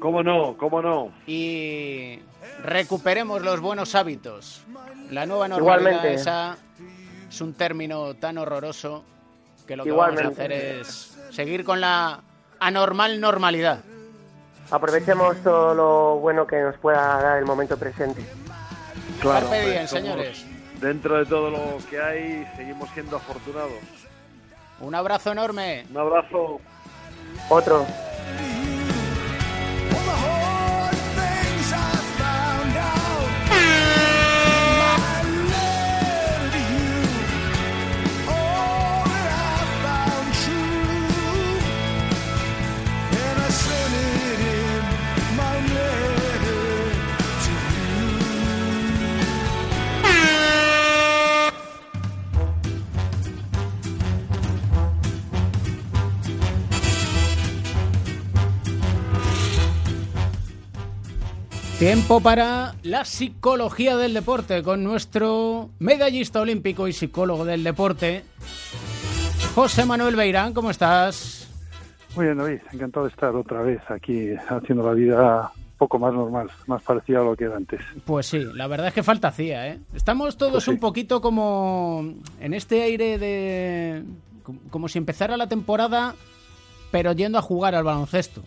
[0.00, 0.56] ¿Cómo no?
[0.58, 1.12] ¿Cómo no?
[1.26, 2.18] Y
[2.62, 4.62] recuperemos los buenos hábitos.
[5.10, 6.58] La nueva normalidad esa
[7.28, 9.04] es un término tan horroroso
[9.66, 12.20] que lo que vamos a hacer es seguir con la
[12.60, 13.80] anormal normalidad.
[14.70, 18.24] Aprovechemos todo lo bueno que nos pueda dar el momento presente.
[19.20, 20.44] Claro, bien, pues señores.
[20.80, 23.72] Dentro de todo lo que hay, seguimos siendo afortunados.
[24.80, 25.86] Un abrazo enorme.
[25.90, 26.60] Un abrazo.
[27.48, 27.86] Otro.
[61.84, 68.24] Tiempo para la psicología del deporte con nuestro medallista olímpico y psicólogo del deporte,
[69.54, 70.54] José Manuel Beirán.
[70.54, 71.46] ¿Cómo estás?
[72.16, 76.14] Muy bien, David, encantado de estar otra vez aquí haciendo la vida un poco más
[76.14, 77.82] normal, más parecida a lo que era antes.
[78.06, 79.78] Pues sí, la verdad es que falta hacía, ¿eh?
[79.92, 80.70] Estamos todos Pues sí.
[80.70, 84.04] un poquito como en este aire de...
[84.70, 86.14] como si empezara la temporada,
[86.90, 88.42] pero yendo a jugar al baloncesto.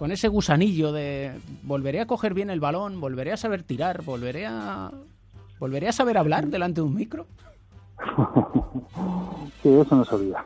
[0.00, 1.30] Con ese gusanillo de
[1.62, 4.90] volveré a coger bien el balón, volveré a saber tirar, volveré a...
[5.58, 7.26] ¿Volveré a saber hablar delante de un micro?
[9.62, 10.42] Sí, eso no se olvida.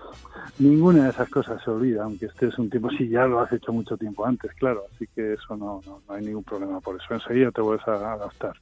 [0.59, 3.73] Ninguna de esas cosas se olvida, aunque estés un tiempo, si ya lo has hecho
[3.73, 7.15] mucho tiempo antes, claro, así que eso no, no, no hay ningún problema por eso.
[7.15, 8.55] Enseguida te vuelves a adaptar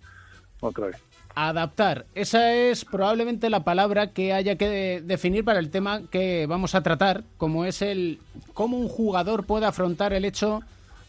[0.61, 0.97] otra vez.
[1.35, 2.05] Adaptar.
[2.15, 6.75] Esa es probablemente la palabra que haya que de- definir para el tema que vamos
[6.75, 8.19] a tratar, como es el
[8.53, 10.61] cómo un jugador puede afrontar el hecho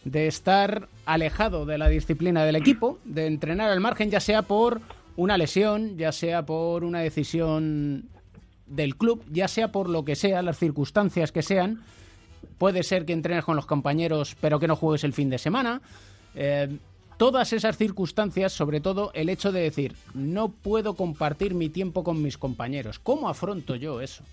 [0.04, 4.80] de estar alejado de la disciplina del equipo, de entrenar al margen, ya sea por
[5.16, 8.08] una lesión, ya sea por una decisión
[8.66, 11.82] del club, ya sea por lo que sea, las circunstancias que sean.
[12.58, 15.80] Puede ser que entrenes con los compañeros, pero que no juegues el fin de semana.
[16.34, 16.76] Eh,
[17.16, 22.22] todas esas circunstancias, sobre todo el hecho de decir, no puedo compartir mi tiempo con
[22.22, 22.98] mis compañeros.
[22.98, 24.24] ¿Cómo afronto yo eso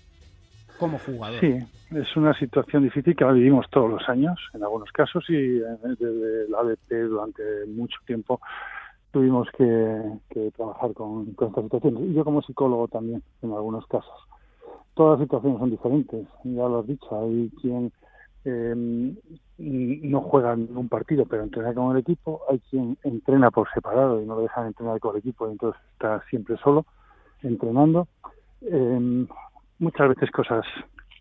[0.82, 1.40] como jugador?
[1.40, 1.56] Sí,
[1.92, 5.64] es una situación difícil que la vivimos todos los años, en algunos casos, y eh,
[5.84, 8.40] desde el ADP durante mucho tiempo
[9.12, 12.02] tuvimos que, trabajar con, con estas situaciones.
[12.02, 14.14] Y yo como psicólogo también, en algunos casos.
[14.94, 17.92] Todas las situaciones son diferentes, ya lo has dicho, hay quien
[18.44, 19.14] eh,
[19.56, 24.20] no juega en un partido pero entrena con el equipo, hay quien entrena por separado
[24.20, 26.84] y no le dejan entrenar con el equipo y entonces está siempre solo
[27.42, 28.08] entrenando.
[28.62, 29.26] Eh,
[29.82, 30.64] muchas veces cosas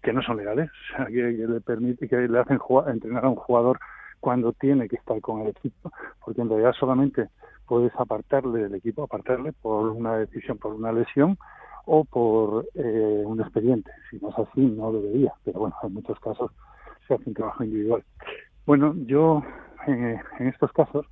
[0.01, 3.36] que no son legales, o sea, que, le permite que le hacen entrenar a un
[3.36, 3.80] jugador
[4.20, 5.91] cuando tiene que estar con el equipo,
[6.24, 7.28] porque en realidad solamente
[7.68, 11.38] puedes apartarle del equipo, apartarle por una decisión, por una lesión
[11.86, 13.91] o por eh, un expediente.
[14.09, 16.51] Si no es así, no debería, pero bueno, en muchos casos
[17.07, 18.03] se hace un trabajo individual.
[18.66, 19.43] Bueno, yo
[19.88, 21.05] eh, en estos casos,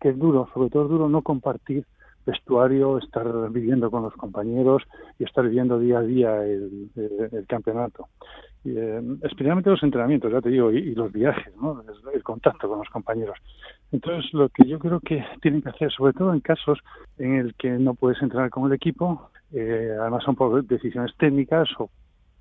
[0.00, 1.86] que es duro, sobre todo es duro no compartir
[2.26, 4.82] vestuario, estar viviendo con los compañeros
[5.18, 6.90] y estar viviendo día a día el,
[7.48, 8.08] campeonato.
[8.64, 11.82] Y, eh, especialmente los entrenamientos, ya te digo, y, los viajes, ¿no?
[12.12, 13.36] el, contacto con los compañeros.
[13.92, 16.78] Entonces, lo que yo creo que tienen que hacer, sobre todo en casos
[17.18, 21.68] en el que no puedes entrenar con el equipo, eh, además son por decisiones técnicas
[21.78, 21.90] o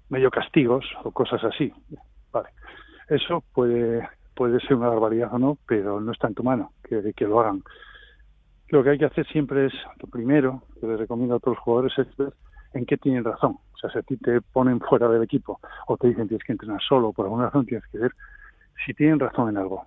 [0.09, 1.71] medio castigos o cosas así.
[2.31, 2.49] Vale.
[3.09, 7.27] Eso puede, puede ser una barbaridad o no, pero no está en tu mano que
[7.27, 7.61] lo hagan.
[8.73, 11.95] Lo que hay que hacer siempre es, lo primero que les recomiendo a los jugadores
[11.99, 12.33] es ver
[12.73, 13.59] en qué tienen razón.
[13.71, 16.53] O sea, si a ti te ponen fuera del equipo o te dicen tienes que
[16.53, 18.11] entrenar solo, por alguna razón tienes que ver
[18.83, 19.85] si tienen razón en algo.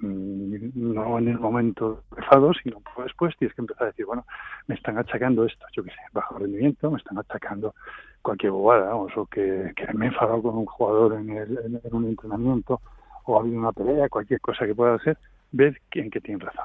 [0.00, 4.24] Mm, No en el momento empezado, sino después tienes que empezar a decir, bueno,
[4.68, 7.74] me están achacando esto, yo qué sé, bajo rendimiento, me están achacando
[8.22, 12.06] cualquier bobada, o que, que me he enfadado con un jugador en, el- en- un
[12.06, 12.80] entrenamiento,
[13.26, 15.18] o ha habido una pelea, cualquier cosa que pueda hacer,
[15.52, 16.64] ver en qué tienen razón.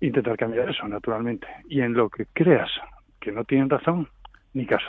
[0.00, 1.46] Intentar cambiar eso, naturalmente.
[1.68, 2.70] Y en lo que creas
[3.20, 4.08] que no tienen razón,
[4.54, 4.88] ni caso.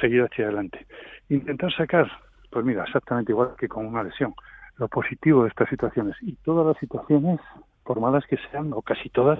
[0.00, 0.86] Seguir hacia adelante.
[1.28, 2.10] Intentar sacar,
[2.50, 4.34] pues mira, exactamente igual que con una lesión,
[4.76, 6.16] lo positivo de estas situaciones.
[6.22, 7.40] Y todas las situaciones,
[7.84, 9.38] por malas que sean, o casi todas,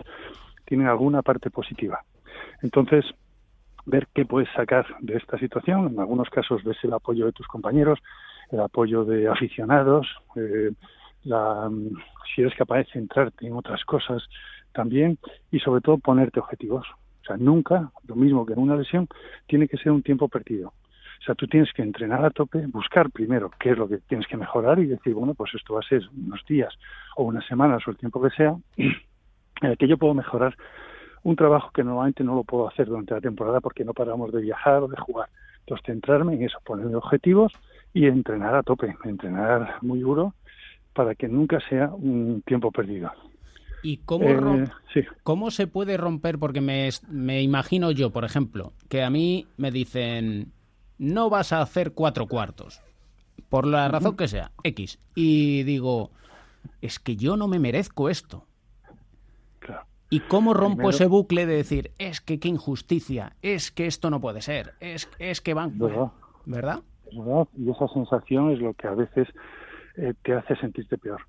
[0.65, 2.03] tienen alguna parte positiva.
[2.63, 3.05] Entonces,
[3.85, 5.87] ver qué puedes sacar de esta situación.
[5.93, 8.01] En algunos casos ves el apoyo de tus compañeros,
[8.51, 10.73] el apoyo de aficionados, eh,
[11.25, 11.71] la,
[12.35, 14.23] si eres capaz de centrarte en otras cosas
[14.77, 15.19] también
[15.51, 16.87] y sobre todo ponerte objetivos.
[17.23, 19.09] O sea, nunca, lo mismo que en una lesión,
[19.47, 20.69] tiene que ser un tiempo perdido.
[20.69, 24.27] O sea, tú tienes que entrenar a tope, buscar primero qué es lo que tienes
[24.29, 26.73] que mejorar y decir, bueno, pues esto va a ser unos días
[27.17, 30.55] o unas semanas o el tiempo que sea, en el que yo puedo mejorar
[31.25, 34.43] un trabajo que normalmente no lo puedo hacer durante la temporada porque no paramos de
[34.43, 35.29] viajar o de jugar.
[35.61, 37.53] Entonces, centrarme en eso, ponerme objetivos
[37.93, 40.35] y entrenar a tope, entrenar muy duro
[40.93, 43.11] para que nunca sea un tiempo perdido.
[43.83, 45.01] ¿Y cómo, Eh, sí.
[45.23, 46.39] cómo se puede romper?
[46.39, 50.53] Porque me, me imagino yo, por ejemplo, que a mí me dicen,
[50.99, 52.83] no vas a hacer cuatro cuartos,
[53.49, 54.99] por la razón que sea, X.
[55.15, 56.11] Y digo,
[56.81, 58.45] es que yo no me merezco esto.
[60.09, 64.09] ¿Y cómo rompo Primero- ese bucle de decir, es que qué injusticia, es que esto
[64.09, 65.77] no puede ser, es, es que van...
[65.79, 66.13] ¿Verdad?
[66.45, 69.27] Verdad, y esa sensación es lo que a veces
[69.97, 71.23] eh, te hace sentirte peor.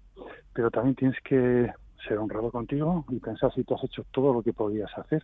[0.54, 1.72] Pero también tienes que
[2.08, 5.24] ser honrado contigo y pensar si tú has hecho todo lo que podías hacer.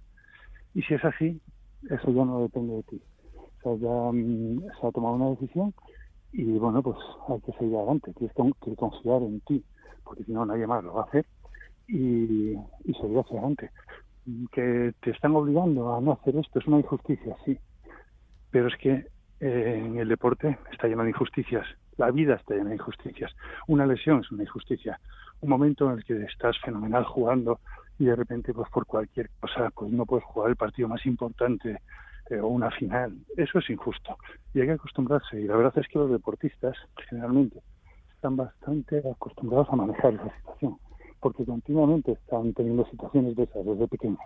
[0.73, 1.41] Y si es así,
[1.89, 3.01] eso ya no depende de ti.
[3.35, 5.73] O sea, ya mm, se ha tomado una decisión
[6.31, 6.97] y bueno, pues
[7.29, 8.13] hay que seguir adelante.
[8.13, 9.63] Tienes que, confiar en ti,
[10.03, 11.25] porque si no, nadie más lo va a hacer
[11.87, 12.53] y,
[12.85, 13.69] y seguir hacia adelante.
[14.51, 17.57] Que te están obligando a no hacer esto es una injusticia, sí.
[18.49, 19.07] Pero es que
[19.39, 21.67] eh, en el deporte está lleno de injusticias
[21.97, 23.31] La vida está llena de injusticias.
[23.67, 24.99] Una lesión es una injusticia.
[25.43, 27.59] Un momento en el que estás fenomenal jugando
[27.99, 31.81] y de repente, pues por cualquier cosa, pues no puedes jugar el partido más importante
[32.29, 33.13] eh, o una final.
[33.35, 34.17] Eso es injusto.
[34.53, 35.41] Y hay que acostumbrarse.
[35.41, 36.77] Y la verdad es que los deportistas,
[37.09, 37.59] generalmente,
[38.15, 40.77] están bastante acostumbrados a manejar esa situación,
[41.19, 44.19] porque continuamente están teniendo situaciones de esas desde pequeños.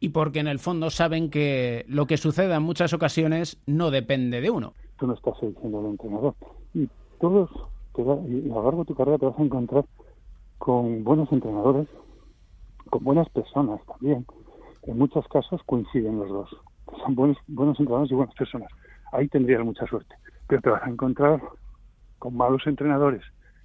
[0.00, 4.40] Y porque en el fondo saben que lo que sucede en muchas ocasiones no depende
[4.40, 4.74] de uno.
[4.98, 6.34] Tú no estás eligiendo al entrenador.
[6.74, 6.88] Y
[7.20, 7.48] todos,
[7.96, 9.84] te va- y a lo largo de tu carrera te vas a encontrar
[10.58, 11.88] con buenos entrenadores,
[12.90, 14.26] con buenas personas también.
[14.82, 16.50] En muchos casos coinciden los dos.
[17.02, 18.70] Son buenos, buenos entrenadores y buenas personas.
[19.12, 20.14] Ahí tendrías mucha suerte.
[20.46, 21.40] Pero te vas a encontrar
[22.18, 23.22] con malos entrenadores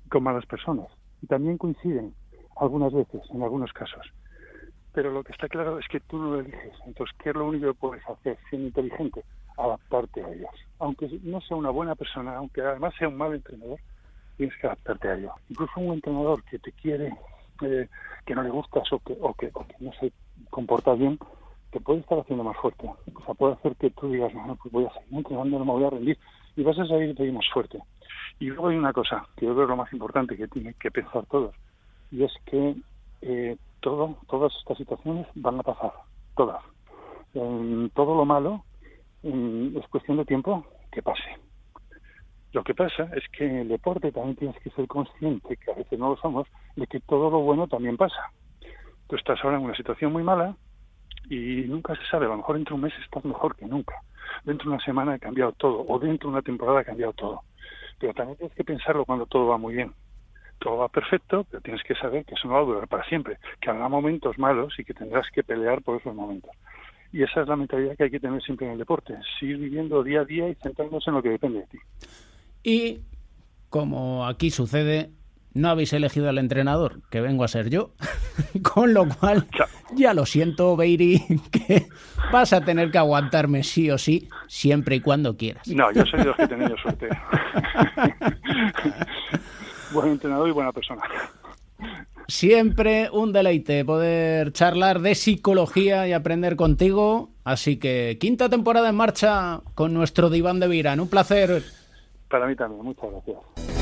[0.10, 0.88] con malas personas.
[1.22, 2.16] Y también coinciden
[2.58, 4.06] algunas veces, en algunos casos.
[4.94, 6.74] Pero lo que está claro es que tú no lo eliges.
[6.86, 9.24] Entonces, ¿qué es lo único que puedes hacer siendo inteligente?
[9.58, 10.50] Adaptarte a ellos.
[10.80, 13.80] Aunque no sea una buena persona, aunque además sea un mal entrenador,
[14.38, 15.32] tienes que adaptarte a ello.
[15.50, 17.14] Incluso un entrenador que te quiere,
[17.62, 17.88] eh,
[18.26, 20.12] que no le gustas o que, que, que no se
[20.50, 21.18] comporta bien,
[21.72, 22.88] te puede estar haciendo más fuerte.
[22.88, 25.72] O sea, puede hacer que tú digas, no, pues voy a seguir entrenando, no me
[25.72, 26.18] voy a rendir.
[26.56, 27.80] Y vas a salir de ahí más fuerte.
[28.40, 30.92] Y luego hay una cosa que yo creo es lo más importante que tienen que
[30.92, 31.56] pensar todos,
[32.12, 32.76] y es que
[33.22, 35.94] eh, todo, todas estas situaciones van a pasar,
[36.36, 36.64] todas.
[37.34, 38.66] Todo lo malo
[39.24, 41.38] es cuestión de tiempo que pase.
[42.54, 45.76] Lo que pasa es que en el deporte también tienes que ser consciente, que a
[45.76, 48.32] veces no lo somos, de que todo lo bueno también pasa.
[49.08, 50.56] Tú estás ahora en una situación muy mala
[51.30, 53.96] y nunca se sabe, a lo mejor dentro de un mes estás mejor que nunca.
[54.44, 57.42] Dentro de una semana ha cambiado todo, o dentro de una temporada ha cambiado todo.
[58.00, 59.94] Pero también tienes que pensarlo cuando todo va muy bien.
[60.60, 63.38] Todo va perfecto, pero tienes que saber que eso no va a durar para siempre,
[63.62, 66.52] que habrá momentos malos y que tendrás que pelear por esos momentos.
[67.14, 70.04] Y esa es la mentalidad que hay que tener siempre en el deporte, seguir viviendo
[70.04, 71.80] día a día y centrándose en lo que depende de ti.
[72.64, 73.00] Y
[73.70, 75.12] como aquí sucede,
[75.54, 77.92] no habéis elegido al entrenador, que vengo a ser yo.
[78.62, 79.48] Con lo cual,
[79.96, 81.88] ya lo siento, Beiri, que
[82.32, 85.68] vas a tener que aguantarme sí o sí, siempre y cuando quieras.
[85.68, 87.10] No, yo soy de los que he tenido suerte.
[89.94, 91.02] Buen entrenador y buena persona.
[92.28, 97.32] Siempre un deleite poder charlar de psicología y aprender contigo.
[97.44, 101.02] Así que quinta temporada en marcha con nuestro diván de Virán.
[101.02, 101.62] Un placer.
[102.32, 103.81] Para mí también, muchas gracias.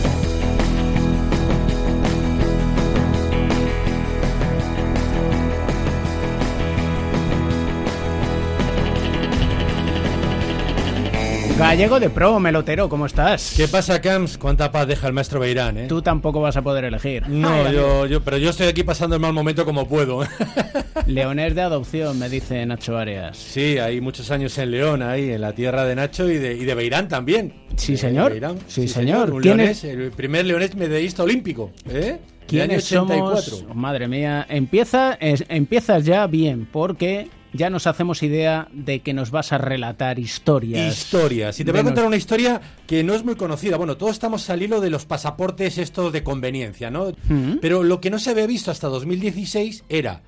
[11.60, 13.53] Gallego de pro, melotero, ¿cómo estás?
[13.57, 14.38] ¿Qué pasa, Camps?
[14.38, 15.86] ¿Cuánta paz deja el maestro Beirán, eh?
[15.88, 17.28] Tú tampoco vas a poder elegir.
[17.28, 20.22] No, Ay, yo, yo, pero yo estoy aquí pasando el mal momento como puedo.
[21.05, 23.38] Leonés de adopción, me dice Nacho Arias.
[23.38, 26.64] Sí, hay muchos años en León, ahí, en la tierra de Nacho y de, y
[26.64, 27.53] de Beirán también.
[27.76, 28.32] Sí, Eh, señor.
[28.32, 28.57] Beirán.
[28.68, 29.32] Sí, señor.
[29.34, 32.20] Un ¿Quién leonés, el primer leonés medallista olímpico, ¿eh?
[32.47, 33.41] ¿Quiénes 84.
[33.57, 33.76] somos?
[33.76, 39.32] Madre mía, empieza, es- empiezas ya bien, porque ya nos hacemos idea de que nos
[39.32, 40.95] vas a relatar historias.
[40.95, 41.60] Historias.
[41.60, 43.78] Y te voy a contar una historia que no es muy conocida.
[43.78, 47.12] Bueno, todos estamos al hilo de los pasaportes estos de conveniencia, ¿no?
[47.28, 47.58] Mm.
[47.62, 50.22] Pero lo que no se había visto hasta 2016 era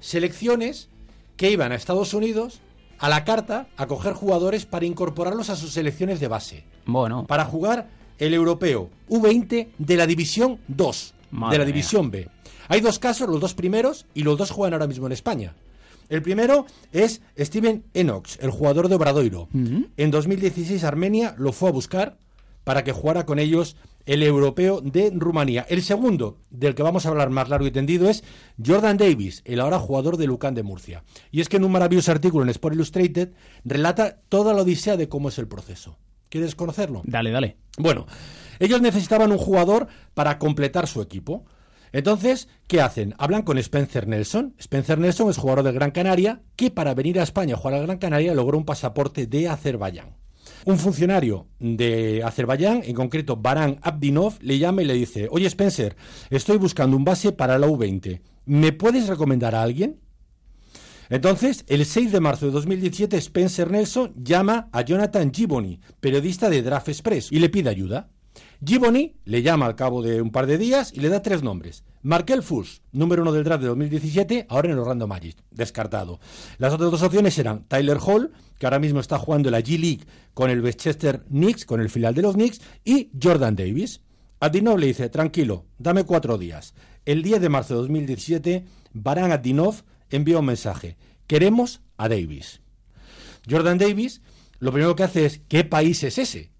[0.00, 0.88] selecciones
[1.36, 2.60] que iban a Estados Unidos
[2.98, 6.64] a la carta a coger jugadores para incorporarlos a sus selecciones de base.
[6.84, 7.26] Bueno.
[7.26, 11.74] Para jugar el europeo U20 de la División 2, Madre de la mía.
[11.74, 12.28] División B.
[12.68, 15.54] Hay dos casos, los dos primeros, y los dos juegan ahora mismo en España.
[16.08, 19.48] El primero es Steven Enox, el jugador de Obradoiro.
[19.96, 22.18] En 2016 Armenia lo fue a buscar
[22.64, 25.66] para que jugara con ellos el europeo de Rumanía.
[25.68, 28.24] El segundo, del que vamos a hablar más largo y tendido, es
[28.64, 31.04] Jordan Davis, el ahora jugador de Lucan de Murcia.
[31.30, 33.30] Y es que en un maravilloso artículo en Sport Illustrated
[33.64, 35.98] relata toda la odisea de cómo es el proceso.
[36.30, 37.02] ¿Quieres conocerlo?
[37.04, 37.56] Dale, dale.
[37.78, 38.06] Bueno,
[38.58, 41.44] ellos necesitaban un jugador para completar su equipo.
[41.92, 43.14] Entonces, ¿qué hacen?
[43.18, 44.54] Hablan con Spencer Nelson.
[44.58, 47.86] Spencer Nelson es jugador del Gran Canaria, que para venir a España a jugar al
[47.86, 50.16] Gran Canaria logró un pasaporte de Azerbaiyán.
[50.64, 55.96] Un funcionario de Azerbaiyán, en concreto Baran Abdinov, le llama y le dice, oye Spencer,
[56.30, 58.20] estoy buscando un base para la U20.
[58.46, 60.00] ¿Me puedes recomendar a alguien?
[61.10, 66.62] Entonces, el 6 de marzo de 2017, Spencer Nelson llama a Jonathan Giboni, periodista de
[66.62, 68.10] Draft Express, y le pide ayuda.
[68.64, 71.84] Giboni le llama al cabo de un par de días y le da tres nombres.
[72.02, 76.18] Markel Fuchs, número uno del draft de 2017, ahora en Orlando Magic, descartado.
[76.58, 80.50] Las otras dos opciones eran Tyler Hall, que ahora mismo está jugando la G-League con
[80.50, 84.00] el Westchester Knicks, con el filial de los Knicks, y Jordan Davis.
[84.40, 86.74] Adinov le dice, tranquilo, dame cuatro días.
[87.04, 90.96] El 10 de marzo de 2017, Baran Adinov envía un mensaje.
[91.26, 92.60] Queremos a Davis.
[93.48, 94.20] Jordan Davis
[94.60, 96.50] lo primero que hace es, ¿qué país es ese?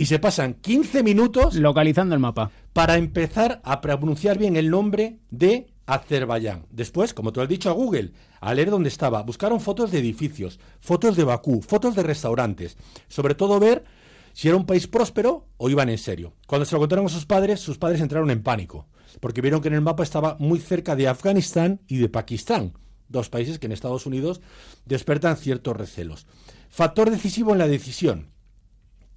[0.00, 5.18] Y se pasan 15 minutos localizando el mapa para empezar a pronunciar bien el nombre
[5.30, 6.64] de Azerbaiyán.
[6.70, 10.58] Después, como tú has dicho a Google, a leer dónde estaba, buscaron fotos de edificios,
[10.80, 12.78] fotos de Bakú, fotos de restaurantes,
[13.08, 13.84] sobre todo ver
[14.32, 16.32] si era un país próspero o iban en serio.
[16.46, 18.88] Cuando se lo contaron a sus padres, sus padres entraron en pánico,
[19.20, 22.72] porque vieron que en el mapa estaba muy cerca de Afganistán y de Pakistán,
[23.08, 24.40] dos países que en Estados Unidos
[24.86, 26.26] despertan ciertos recelos.
[26.70, 28.30] Factor decisivo en la decisión,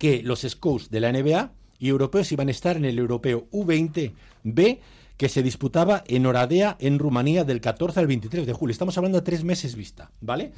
[0.03, 4.79] que los scouts de la NBA y europeos iban a estar en el europeo U20B
[5.15, 8.73] que se disputaba en Oradea, en Rumanía, del 14 al 23 de julio.
[8.73, 10.51] Estamos hablando de tres meses vista, ¿vale?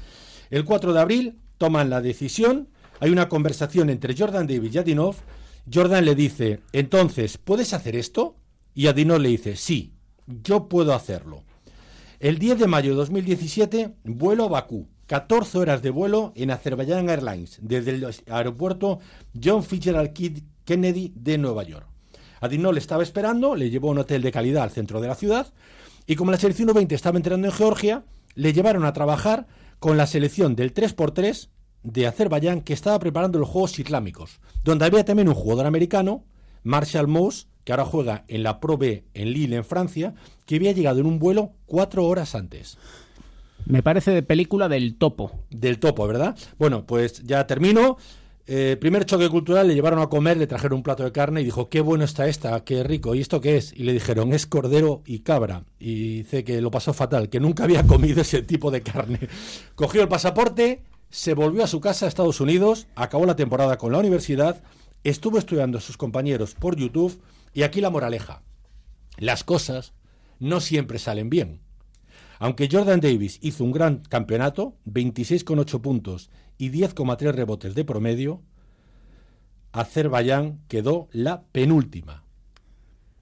[0.49, 2.69] El 4 de abril toman la decisión,
[2.99, 5.17] hay una conversación entre Jordan Davis y Adinov.
[5.71, 8.37] Jordan le dice, entonces, ¿puedes hacer esto?
[8.73, 9.93] Y Adinov le dice, sí,
[10.25, 11.43] yo puedo hacerlo.
[12.19, 14.87] El 10 de mayo de 2017, vuelo a Bakú.
[15.07, 18.99] 14 horas de vuelo en Azerbaijan Airlines, desde el aeropuerto
[19.41, 20.13] John Fitzgerald
[20.65, 21.87] Kennedy de Nueva York.
[22.41, 25.53] Adinol estaba esperando, le llevó a un hotel de calidad al centro de la ciudad,
[26.07, 28.03] y como la selección 20 estaba entrando en Georgia,
[28.35, 29.47] le llevaron a trabajar
[29.79, 31.49] con la selección del 3x3
[31.83, 36.23] de Azerbaiyán que estaba preparando los Juegos Islámicos, donde había también un jugador americano,
[36.63, 40.71] Marshall Moss, que ahora juega en la Pro B en Lille, en Francia, que había
[40.71, 42.77] llegado en un vuelo cuatro horas antes.
[43.65, 45.31] Me parece de película del topo.
[45.49, 46.37] Del topo, ¿verdad?
[46.57, 47.97] Bueno, pues ya termino.
[48.47, 51.45] Eh, primer choque cultural, le llevaron a comer, le trajeron un plato de carne y
[51.45, 53.73] dijo, qué bueno está esta, qué rico, ¿y esto qué es?
[53.73, 55.63] Y le dijeron, es cordero y cabra.
[55.79, 59.19] Y dice que lo pasó fatal, que nunca había comido ese tipo de carne.
[59.73, 63.91] Cogió el pasaporte, se volvió a su casa a Estados Unidos, acabó la temporada con
[63.91, 64.61] la universidad,
[65.03, 67.19] estuvo estudiando a sus compañeros por YouTube
[67.51, 68.43] y aquí la moraleja.
[69.17, 69.93] Las cosas
[70.39, 71.64] no siempre salen bien.
[72.39, 78.41] Aunque Jordan Davis hizo un gran campeonato, 26,8 puntos y 10,3 rebotes de promedio,
[79.71, 82.23] Azerbaiyán quedó la penúltima.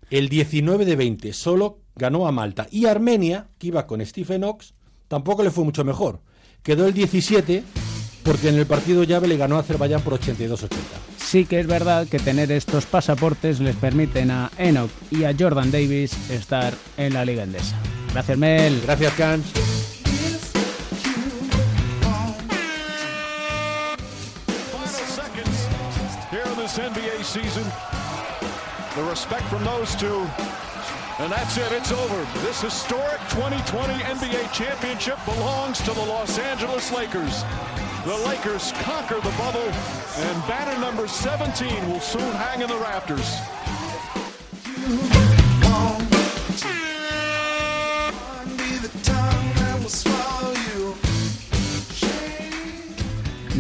[0.09, 4.74] El 19 de 20 solo ganó a Malta y Armenia, que iba con Stephen Ox,
[5.07, 6.22] tampoco le fue mucho mejor.
[6.61, 7.64] Quedó el 17
[8.24, 10.70] porque en el partido llave le ganó a Azerbaiyán por 82-80.
[11.18, 15.72] Sí que es verdad que tener estos pasaportes les permiten a Enoch y a Jordan
[15.72, 17.78] Davis estar en la Liga Endesa.
[18.14, 18.80] Gracias, Mel.
[18.86, 19.51] Gracias, Cans.
[26.30, 27.64] Here in this NBA season.
[28.95, 30.28] The respect from those two.
[31.18, 31.72] And that's it.
[31.72, 32.24] It's over.
[32.45, 37.43] This historic 2020 NBA championship belongs to the Los Angeles Lakers.
[38.05, 39.72] The Lakers conquer the bubble,
[40.18, 43.39] and banner number 17 will soon hang in the rafters.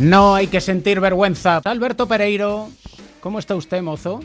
[0.03, 1.61] No hay que sentir vergüenza.
[1.63, 2.69] Alberto Pereiro,
[3.21, 4.19] ¿cómo está usted, mozo?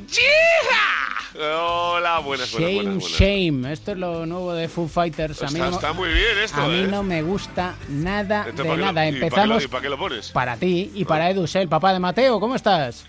[1.41, 3.21] Hola, buenas, buenas, Shame, buenas, buenas.
[3.21, 3.73] shame.
[3.73, 5.41] Esto es lo nuevo de Foo Fighters.
[5.43, 6.89] A mí Está, no, está muy bien esto, a mí ¿eh?
[6.91, 9.07] no me gusta nada Esto, de ¿para qué lo- nada.
[9.09, 10.31] y para qué lo- Empezamos ¿Y para qué lo pones?
[10.33, 12.41] para ti y para Edu, el papá de Mateo.
[12.41, 13.07] ¿Cómo estás?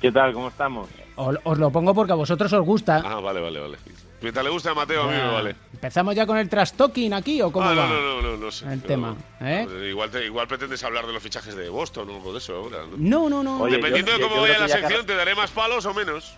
[0.00, 0.32] ¿Qué tal?
[0.32, 0.88] ¿Cómo estamos?
[1.16, 3.02] Os, os lo pongo porque a vosotros os gusta.
[3.04, 3.76] Ah, vale, vale, vale.
[4.24, 5.56] Mientras le gusta a Mateo, a mí me vale.
[5.74, 7.86] ¿Empezamos ya con el trash talking aquí o cómo ah, va?
[7.86, 8.64] no, no, no, no, no sé.
[8.64, 9.16] el pero- tema?
[9.42, 9.66] ¿eh?
[9.68, 12.56] no, igual, te- igual pretendes hablar de los fichajes de Boston o algo de eso
[12.56, 12.96] ahora, ¿no?
[12.96, 13.60] No, no, no.
[13.62, 15.34] Oye, Dependiendo yo- de cómo yo vaya creo la que ya que sección, te daré
[15.34, 16.36] más palos o menos.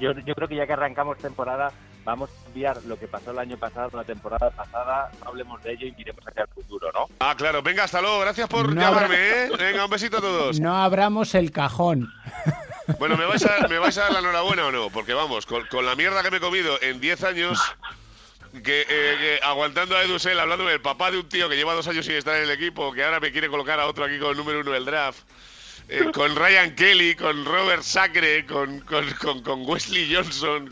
[0.00, 1.70] Yo, yo creo que ya que arrancamos temporada,
[2.04, 5.72] vamos a enviar lo que pasó el año pasado, la temporada pasada, no hablemos de
[5.74, 7.06] ello y miremos hacia el futuro, ¿no?
[7.20, 7.62] Ah, claro.
[7.62, 8.18] Venga, hasta luego.
[8.20, 9.50] Gracias por No llamarme, habrá- ¿eh?
[9.58, 10.58] Venga, un besito a todos.
[10.58, 12.10] No abramos el cajón.
[12.98, 14.90] Bueno, ¿me vais, a, ¿me a dar la enhorabuena o no?
[14.90, 17.60] Porque vamos, con, la mierda que me he comido en 10 años,
[18.52, 21.86] que, eh, que aguantando a Edusel, hablándome del papá de un tío que lleva dos
[21.88, 24.30] años sin estar en el equipo, que ahora me quiere colocar a otro aquí con
[24.32, 25.20] el número uno del draft,
[25.88, 30.70] eh, con Ryan Kelly, con Robert Sacre, con, con, con, Wesley Johnson,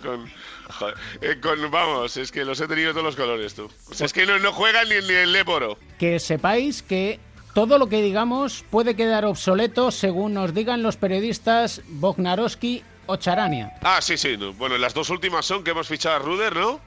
[1.20, 1.70] eh, con...
[1.70, 3.70] Vamos, es que los he tenido todos los colores, tú.
[3.90, 5.78] O sea, es que no, no juegan ni, ni el Leporo.
[5.98, 7.18] Que sepáis que
[7.58, 13.72] todo lo que digamos puede quedar obsoleto según nos digan los periodistas Bognarowski o Charania.
[13.82, 14.36] Ah, sí, sí.
[14.36, 14.52] no.
[14.52, 16.80] Bueno, las dos últimas son que hemos fichado a Ruder, ¿no?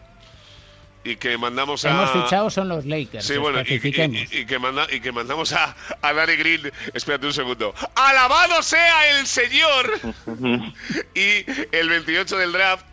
[1.03, 1.89] Y que mandamos a...
[1.89, 3.26] Hemos fichado son los Lakers.
[3.26, 4.32] Sí, bueno, y, especifiquemos.
[4.32, 6.72] y- y que manda, y que mandamos a, a Danny Green.
[6.93, 7.74] Espérate un segundo.
[7.95, 9.99] ¡Alabado sea el señor!
[11.15, 11.43] y
[11.76, 12.86] el 28 del draft.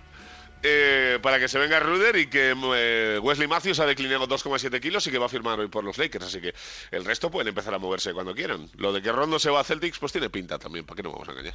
[0.63, 5.07] Eh, para que se venga Ruder y que eh, Wesley Matthews ha declinado 2,7 kilos
[5.07, 6.27] y que va a firmar hoy por los Lakers.
[6.27, 6.55] Así que
[6.91, 8.69] el resto pueden empezar a moverse cuando quieran.
[8.77, 10.85] Lo de que Rondo se va a Celtics, pues tiene pinta también.
[10.85, 11.55] ¿Para qué nos vamos a engañar?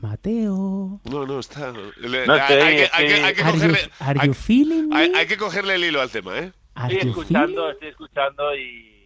[0.00, 1.00] Mateo.
[1.04, 1.72] No, no, está.
[1.96, 4.34] le- No, hay, hay que, hay que- hay que Are you, cogerle, are hay- you
[4.34, 4.96] feeling me?
[4.96, 6.52] hay- hay que cogerle el hilo al tema, ¿eh?
[6.88, 8.97] Estoy escuchando, estoy escuchando y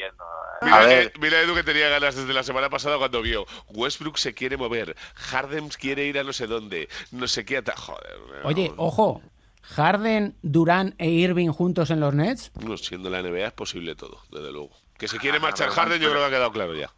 [0.00, 0.24] viendo.
[0.62, 4.18] Mira, A ver, mira, Edu que tenía ganas desde la semana pasada cuando vio Westbrook
[4.18, 7.58] se quiere mover, Harden quiere ir a no sé dónde, no sé qué.
[7.58, 8.18] ata- Joder.
[8.44, 9.22] Oye, ojo,
[9.62, 12.52] Harden, Durán e Irving juntos en los Nets.
[12.62, 14.70] No, siendo la NBA es posible todo, desde luego.
[14.98, 16.90] Que se quiere Ah, marchar pero Harden, yo creo que ha quedado claro ya.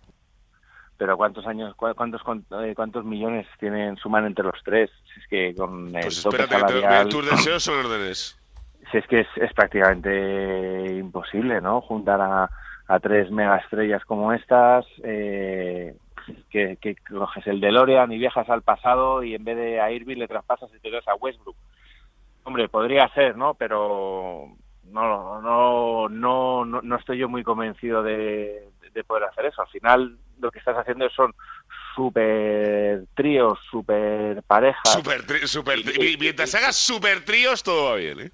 [0.96, 2.20] pero ¿cuántos años, cua- cuántos,
[2.64, 4.90] eh, cuántos millones tienen suman entre los tres?
[5.12, 8.38] Si es que con el Pues espérate, que te- salarial, tus deseos son órdenes.
[8.90, 11.80] si es que es, es prácticamente imposible, ¿no?
[11.80, 12.50] Juntar a,
[12.94, 15.94] a tres megaestrellas como estas, eh,
[16.50, 20.18] que, que coges el DeLorean y viajas al pasado y en vez de a Irving
[20.18, 21.56] le traspasas y te das a Westbrook.
[22.44, 23.54] Hombre, podría ser, ¿no?
[23.54, 24.48] Pero
[24.90, 29.62] no, no, no, no, no estoy yo muy convencido de, de poder hacer eso.
[29.62, 31.32] Al final lo que estás haciendo son
[31.94, 34.92] super tríos, super parejas.
[34.92, 38.30] Super, tri- super tri- y Mientras hagas super tríos, todo va bien, ¿eh?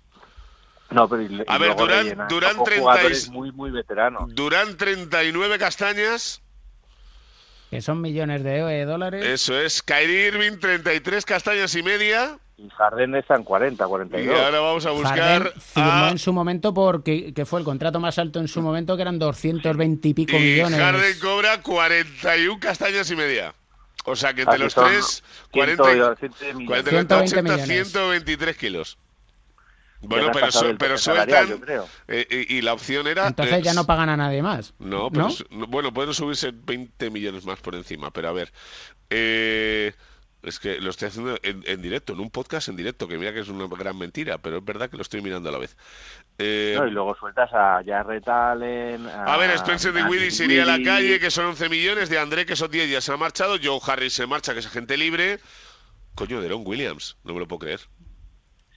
[0.91, 4.35] No, pero y, A y ver, Durán- Durán con 30 y- jugadores muy, muy veteranos.
[4.35, 6.41] Durán 39 castañas,
[7.71, 9.25] Que son millones de eh, dólares.
[9.27, 9.83] eso es.
[9.83, 12.39] Kyrie Irving 33 castañas y media.
[12.57, 14.41] Y Harden está en 40, Y 42.
[14.41, 16.11] ahora vamos a buscar Harden firmó a...
[16.11, 19.19] en su momento porque que fue el contrato más alto en su momento, que eran
[19.19, 20.81] 220 y pico Y millones.
[20.81, 23.55] Harden cobra 41 castañas y media.
[24.07, 25.23] O sea que entre Así los tres,
[25.53, 26.67] 100, 40, 100 millones.
[26.67, 27.67] 40, 120 80, millones.
[27.67, 28.99] 123 kilos.
[30.01, 31.61] Bueno, pero, su- pero sueltan.
[32.07, 33.27] eh, y, y la opción era.
[33.27, 34.75] Entonces eh, ya no pagan a nadie más.
[34.79, 35.29] No, pero
[35.69, 38.53] bueno, pueden subirse 20 millones más por encima, pero a ver.
[39.11, 39.93] eh,
[40.41, 43.33] es que lo estoy haciendo en, en directo, en un podcast en directo, que mira
[43.35, 45.77] que es una gran mentira, pero es verdad que lo estoy mirando a la vez.
[46.39, 49.05] Eh, No, y luego sueltas a Jarrett Allen.
[49.09, 52.09] A, a ver, Spencer de Willy iría a la calle, que son 11 millones.
[52.09, 53.57] De André, que son 10, ya se ha marchado.
[53.61, 55.41] Joe Harris se marcha, que es agente libre.
[56.15, 57.81] Coño, Deron Williams, no me lo puedo creer.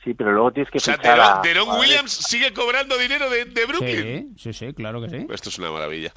[0.04, 2.98] Sí, pero luego tienes que O sea, fichar Deron, a Deron jugadores- Williams sigue cobrando
[2.98, 4.36] dinero de, de Brooklyn.
[4.38, 5.28] Sí, sí, sí, claro que sí.
[5.30, 6.12] Esto es una maravilla.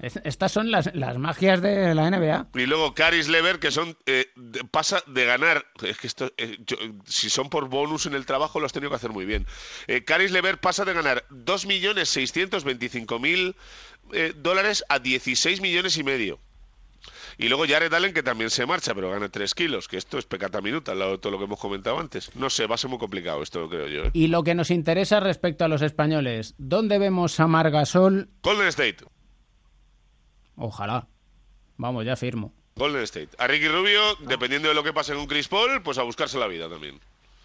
[0.00, 2.48] Es- Estas son las, las magias de la NBA.
[2.54, 6.58] Y luego Caris Lever, que son eh, de- pasa de ganar, es que esto, eh,
[6.66, 9.46] yo- si son por bonus en el trabajo, lo has tenido que hacer muy bien.
[9.86, 13.54] Eh, Caris Lever pasa de ganar 2.625.000
[14.12, 16.38] eh, dólares a 16 millones y medio.
[17.38, 20.24] Y luego Jared Allen, que también se marcha, pero gana 3 kilos, que esto es
[20.24, 22.34] pecata minuta, al lado de todo lo que hemos comentado antes.
[22.36, 24.04] No sé, va a ser muy complicado esto, creo yo.
[24.04, 24.10] ¿eh?
[24.12, 28.28] Y lo que nos interesa respecto a los españoles, ¿dónde vemos a Margasol?
[28.42, 28.98] Golden State.
[30.56, 31.06] Ojalá.
[31.76, 32.52] Vamos, ya firmo.
[32.76, 33.30] Golden State.
[33.38, 36.46] A Ricky Rubio, dependiendo de lo que pase con Chris Paul, pues a buscarse la
[36.46, 37.00] vida también.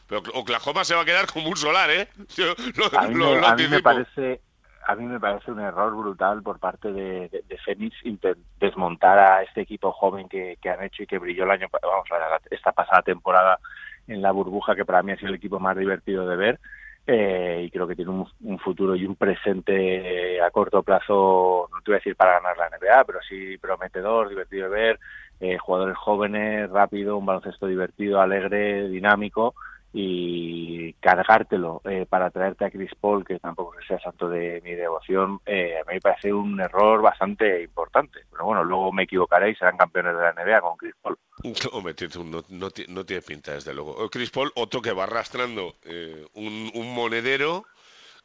[0.07, 2.07] Pero Oklahoma se va a quedar como un solar, ¿eh?
[2.35, 3.83] Yo lo, A mí, lo- me, lo a mí me anticipo.
[3.83, 4.41] parece
[4.89, 9.43] a mí me parece un error brutal por parte de, de, de inter- desmontar a
[9.43, 12.07] este equipo joven que, que han hecho y que brilló el año vamos
[12.49, 13.59] esta pasada temporada
[14.07, 16.59] en la burbuja que para mí ha sido el equipo más divertido de ver
[17.05, 21.69] eh, y creo que tiene un, un futuro y un presente eh, a corto plazo
[21.71, 24.99] no te voy a decir para ganar la NBA pero sí prometedor divertido de ver
[25.39, 29.53] eh, jugadores jóvenes rápido un baloncesto divertido alegre dinámico
[29.91, 35.39] y cargártelo eh, para traerte a Chris Paul, que tampoco sea santo de mi devoción,
[35.45, 38.19] eh, a mí me parece un error bastante importante.
[38.31, 41.17] Pero bueno, luego me equivocaré y serán campeones de la NBA con Chris Paul.
[41.71, 44.05] Hombre, no, no no tiene pinta, desde luego.
[44.05, 47.65] Eh, Chris Paul, otro que va arrastrando eh, un, un monedero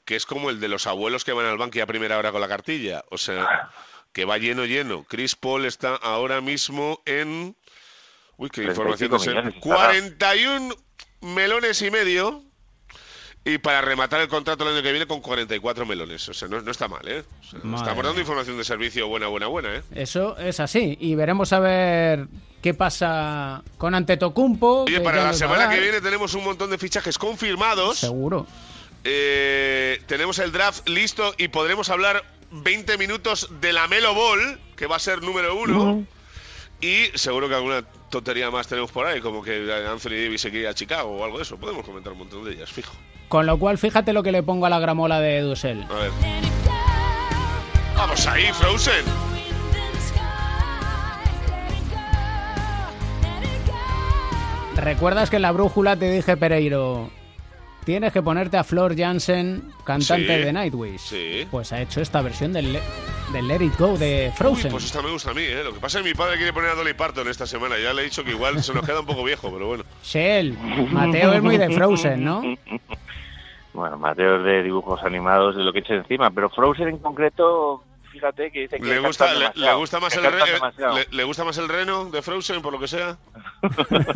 [0.05, 2.31] que es como el de los abuelos que van al banco y a primera hora
[2.31, 3.05] con la cartilla.
[3.11, 3.71] O sea,
[4.13, 5.05] que va lleno, lleno.
[5.05, 7.57] Chris Paul está ahora mismo en...
[8.37, 10.75] Uy, qué 35 información millones, está 41
[11.25, 12.43] melones y medio.
[13.47, 16.27] Y para rematar el contrato el año que viene con 44 melones.
[16.31, 17.25] O sea, no, no está mal, ¿eh?
[17.41, 19.83] O sea, Madre estamos dando información de servicio buena, buena, buena, ¿eh?
[19.95, 20.97] Eso es así.
[20.99, 22.27] Y veremos a ver
[22.63, 24.85] qué pasa con Antetokounmpo.
[24.85, 27.99] Oye, para la semana que viene tenemos un montón de fichajes confirmados.
[27.99, 28.47] Seguro.
[29.05, 34.87] Eh, tenemos el draft listo y podremos hablar 20 minutos de la Melo Ball, que
[34.87, 36.07] va a ser número uno.
[36.85, 40.69] Y seguro que alguna tontería más tenemos por ahí, como que Anthony Davis se quiere
[40.69, 41.57] a Chicago o algo de eso.
[41.57, 42.93] Podemos comentar un montón de ellas, fijo.
[43.29, 45.83] Con lo cual, fíjate lo que le pongo a la gramola de Dussel.
[45.91, 46.11] A ver.
[47.97, 49.05] Vamos ahí, Frozen.
[54.77, 57.11] ¿Recuerdas que en la brújula te dije, Pereiro,
[57.85, 60.45] tienes que ponerte a Flor Jansen, cantante Sí.
[60.45, 61.01] de Nightwish?
[61.01, 61.47] Sí.
[61.51, 62.79] Pues ha hecho esta versión del,
[63.35, 64.71] Del Let It Go de Uy, Frozen.
[64.71, 65.63] pues esta me gusta a mí, ¿eh?
[65.65, 67.77] Lo que pasa es que mi padre quiere poner a Dolly Parton esta semana.
[67.79, 69.85] Ya le he dicho que igual se nos queda un poco viejo, pero bueno.
[70.05, 70.57] Shell,
[70.93, 72.43] Mateo es muy de Frozen, ¿no?
[73.75, 77.83] Bueno, Mateo es de dibujos animados, de lo que eche encima, pero Frozen en concreto,
[78.13, 81.59] fíjate que dice que ¿Le gusta, le, le gusta más el le, le gusta más
[81.59, 83.17] el reno de Frozen, por lo que sea?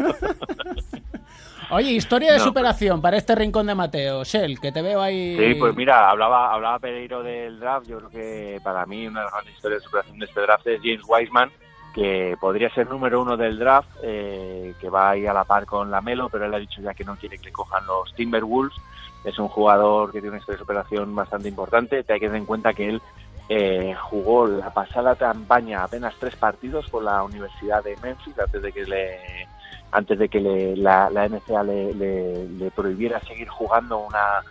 [1.71, 4.25] Oye, historia de No, superación para este rincón de Mateo.
[4.25, 5.37] Shell, que te veo ahí.
[5.37, 7.87] Sí, pues mira, hablaba, hablaba Pereiro del draft.
[7.87, 10.67] Yo creo que para mí una de las grandes historias de superación de este draft
[10.67, 11.51] es James Wiseman,
[11.95, 15.91] que podría ser número uno del draft, eh, que va ahí a la par con
[15.91, 18.77] la Melo, pero él ha dicho ya que no quiere que le cojan los Timberwolves.
[19.25, 22.03] Es un jugador que tiene una historia de superación bastante importante.
[22.03, 23.03] Te hay que tener en cuenta que él
[23.51, 28.73] eh, jugó la pasada campaña apenas tres partidos con la Universidad de Memphis antes de
[28.73, 29.49] que le
[29.93, 34.43] antes de que le- la, la NCAA le, le- le prohibiera seguir jugando una,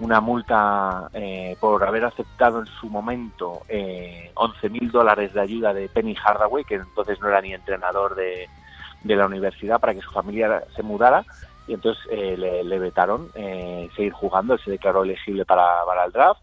[0.00, 5.72] una multa eh, por haber aceptado en su momento eh, 11 mil dólares de ayuda
[5.74, 8.48] de Penny Hardaway, que entonces no era ni entrenador de,
[9.02, 11.24] de la universidad, para que su familia se mudara.
[11.66, 16.40] Y entonces eh, le, vetaron eh, seguir jugando, se declaró elegible para, para el draft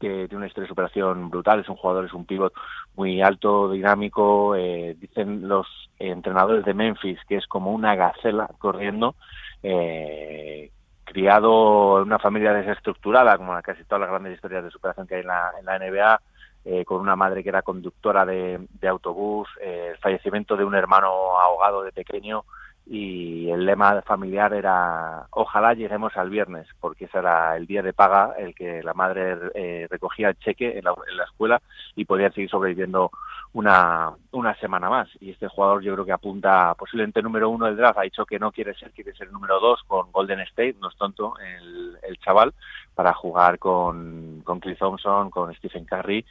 [0.00, 2.52] que tiene una historia de superación brutal, es un jugador, es un pivot
[2.94, 5.66] muy alto, dinámico, eh, dicen los
[5.98, 9.14] entrenadores de Memphis que es como una gacela corriendo,
[9.62, 10.70] eh,
[11.04, 15.20] criado en una familia desestructurada, como casi todas las grandes historias de superación que hay
[15.22, 16.20] en la, NBA,
[16.64, 20.74] eh, con una madre que era conductora de, de autobús, eh, el fallecimiento de un
[20.74, 22.44] hermano ahogado de pequeño
[22.88, 27.92] y el lema familiar era ojalá lleguemos al viernes, porque ese era el día de
[27.92, 31.60] paga, el que la madre eh, recogía el cheque en la, en la escuela
[31.96, 33.10] y podía seguir sobreviviendo
[33.52, 35.08] una, una semana más.
[35.20, 38.38] Y este jugador yo creo que apunta posiblemente número uno del draft, ha dicho que
[38.38, 42.18] no quiere ser, quiere ser número dos con Golden State, no es tonto el, el
[42.18, 42.54] chaval,
[42.94, 46.24] para jugar con, con Cliff Thompson, con Stephen Curry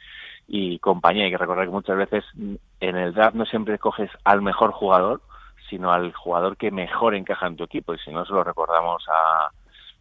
[0.48, 1.24] y compañía.
[1.24, 5.20] Hay que recordar que muchas veces en el draft no siempre coges al mejor jugador,
[5.68, 7.94] sino al jugador que mejor encaja en tu equipo.
[7.94, 9.50] Y si no, se lo recordamos a,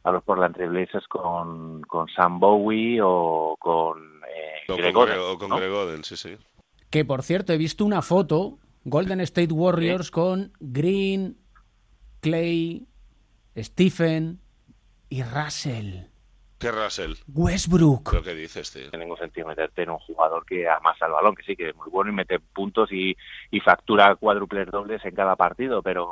[0.07, 5.03] a los Portland Trail Blazers con, con Sam Bowie o con eh, O Greg con,
[5.09, 5.57] Oden, Gre- o con ¿no?
[5.57, 6.38] Greg Oden, sí, sí.
[6.89, 11.38] Que por cierto, he visto una foto, Golden State Warriors con Green,
[12.22, 12.86] Clay,
[13.57, 14.39] Stephen
[15.09, 16.05] y Russell.
[16.66, 17.13] ¿Qué Russell?
[17.32, 18.09] Westbrook.
[18.09, 18.89] ¿Pero qué dices, tío?
[18.89, 21.76] tiene ningún sentido meterte en un jugador que amasa el balón, que sí, que es
[21.76, 23.16] muy bueno y mete puntos y,
[23.51, 26.11] y factura cuádruples dobles en cada partido, pero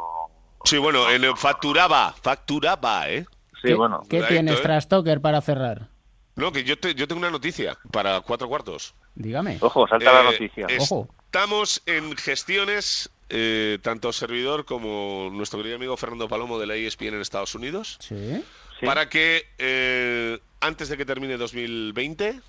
[0.64, 3.26] Sí, bueno, en el facturaba, facturaba, ¿eh?
[3.62, 4.02] sí, ¿Qué, bueno.
[4.08, 4.62] ¿qué tienes, ¿eh?
[4.62, 5.88] Trastoker, para cerrar?
[6.36, 8.94] No, que yo, te- yo tengo una noticia para cuatro cuartos.
[9.16, 9.58] Dígame.
[9.60, 10.68] Ojo, salta la Eh, noticia.
[10.80, 11.08] Ojo.
[11.26, 17.16] Estamos en gestiones, eh, tanto servidor como nuestro querido amigo Fernando Palomo de la ESPN
[17.16, 18.44] en Estados Unidos, Sí.
[18.80, 18.86] Sí.
[18.86, 22.42] para que eh, antes de que termine 2020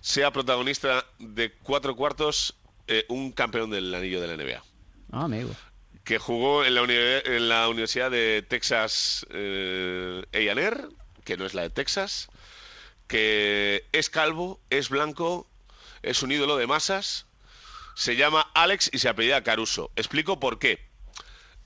[0.00, 2.54] sea protagonista de cuatro cuartos
[2.86, 4.62] eh, un campeón del anillo de la NBA.
[5.12, 5.54] Ah, amigo.
[6.04, 10.88] que jugó en la, uni- en la Universidad de Texas eh, A&R,
[11.24, 12.28] que no es la de Texas,
[13.06, 15.48] que es calvo, es blanco,
[16.02, 17.26] es un ídolo de masas,
[17.94, 19.90] se llama Alex y se apellida Caruso.
[19.96, 20.78] Explico por qué.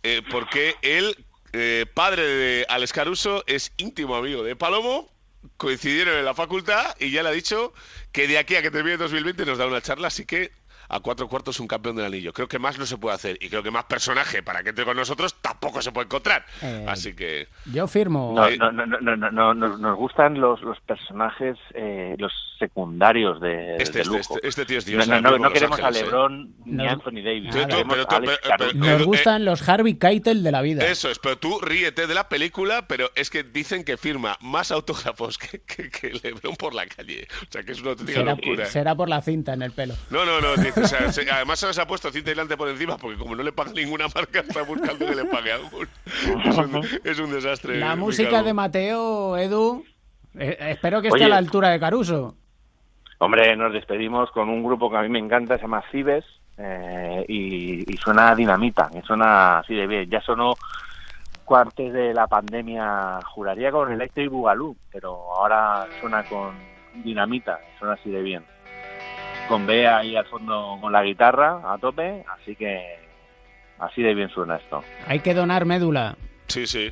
[0.02, 5.10] Eh, porque él, eh, padre de Alex Caruso, es íntimo amigo de Palomo,
[5.56, 7.72] coincidieron en la facultad y ya le ha dicho
[8.12, 10.52] que de aquí a que termine 2020 nos da una charla, así que
[10.92, 12.32] a cuatro cuartos un campeón del anillo.
[12.32, 14.84] Creo que más no se puede hacer y creo que más personaje para que entre
[14.84, 16.44] con nosotros tampoco se puede encontrar.
[16.60, 18.32] Eh, Así que Yo firmo.
[18.36, 23.40] No, no, no, no, no, no, no, nos, gustan los, los personajes, eh, los secundarios
[23.40, 24.34] de, este, de este, lujo.
[24.36, 25.08] este, este tío es Dios.
[25.08, 26.04] no, queremos a Ángeles, ¿eh?
[26.06, 26.88] LeBron ni No.
[26.88, 27.50] a Anthony Davis.
[27.52, 30.52] Pero tú- queremos pero tú- a pero- pero- Nos eh, gustan los Harvey Keitel de
[30.52, 30.86] la vida.
[30.86, 34.70] Eso es, pero tú ríete de la película, pero es que dicen que firma más
[34.70, 37.26] autógrafos que, que, que Lebron por la calle.
[37.48, 38.66] O sea, que es una auténtica será, locura.
[38.66, 39.94] será por la cinta en el pelo.
[40.10, 40.54] No, no, no.
[40.56, 43.34] dice, o sea, se- además se les ha puesto cinta aislante por encima porque como
[43.36, 45.88] no le paga ninguna marca, está buscando que le pague algún.
[46.44, 47.78] Es un, es un desastre.
[47.78, 49.84] La música de Mateo, Edu,
[50.38, 51.24] eh, espero que esté Oye.
[51.24, 52.34] a la altura de Caruso.
[53.18, 56.24] Hombre, nos despedimos con un grupo que a mí me encanta, se llama Cibes,
[56.58, 60.10] eh, y, y suena dinamita, y suena así de bien.
[60.10, 60.54] Ya sonó
[61.54, 66.54] antes de la pandemia, juraría con Electric Boogaloo, pero ahora suena con
[67.04, 68.42] dinamita, suena así de bien.
[69.48, 72.96] Con Bea ahí al fondo con la guitarra a tope, así que
[73.78, 74.82] así de bien suena esto.
[75.06, 76.16] Hay que donar médula.
[76.46, 76.90] Sí, sí.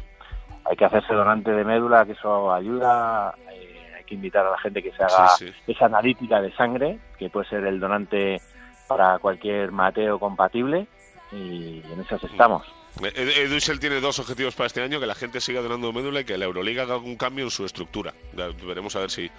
[0.69, 3.35] Hay que hacerse donante de médula, que eso ayuda.
[3.51, 5.55] eh, hay que invitar a la gente que se haga Sí, sí.
[5.73, 8.41] esa analítica de sangre, que puede ser el donante
[8.89, 10.87] para cualquier Mateo compatible.
[11.33, 12.67] Y en esas estamos.
[13.03, 13.17] Ed-
[13.47, 16.37] Edusel tiene dos objetivos para este año, que la gente siga donando médula y que
[16.37, 18.13] la Euroliga haga algún cambio en su estructura.
[18.37, 19.31] Ya veremos a ver si...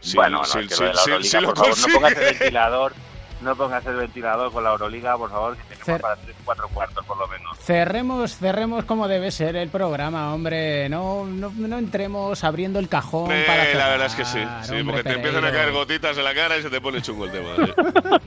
[0.00, 2.12] si bueno, no, si- es que si- lo la si- Euroliga, lo favor, no pongas
[2.12, 2.38] el consigue.
[2.40, 2.92] ventilador.
[3.40, 6.68] No pongas el ventilador con la Euroliga, por favor, que tenemos Cer- para tres, cuatro
[6.70, 7.56] cuartos por lo menos.
[7.58, 10.88] Cerremos, cerremos como debe ser el programa, hombre.
[10.88, 14.40] No, no, no entremos abriendo el cajón Eh, para la cerrar, verdad es que sí,
[14.64, 17.00] sí hombre, porque te empiezan a caer gotitas en la cara y se te pone
[17.00, 17.48] chungo el tema.
[17.64, 18.20] ¿eh?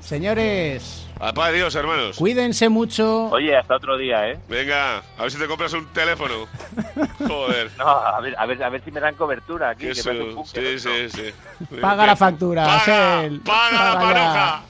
[0.00, 2.16] Señores, Apá, adiós, hermanos.
[2.16, 3.26] Cuídense mucho.
[3.26, 4.38] Oye, hasta otro día, ¿eh?
[4.48, 6.46] Venga, a ver si te compras un teléfono.
[7.28, 7.70] Joder.
[7.76, 9.88] No, a ver, a ver, a ver si me dan cobertura aquí.
[9.92, 11.76] Que parece un sí, sí, sí.
[11.78, 13.40] Paga la factura, Paga, Sel.
[13.40, 14.62] paga la Paga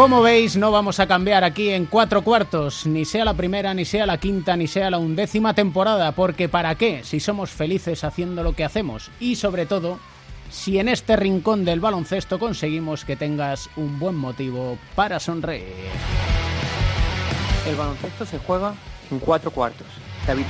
[0.00, 3.84] Como veis, no vamos a cambiar aquí en cuatro cuartos, ni sea la primera, ni
[3.84, 7.04] sea la quinta, ni sea la undécima temporada, porque ¿para qué?
[7.04, 10.00] Si somos felices haciendo lo que hacemos y sobre todo,
[10.48, 15.66] si en este rincón del baloncesto conseguimos que tengas un buen motivo para sonreír.
[17.68, 18.72] El baloncesto se juega
[19.10, 19.86] en cuatro cuartos.
[20.26, 20.46] David.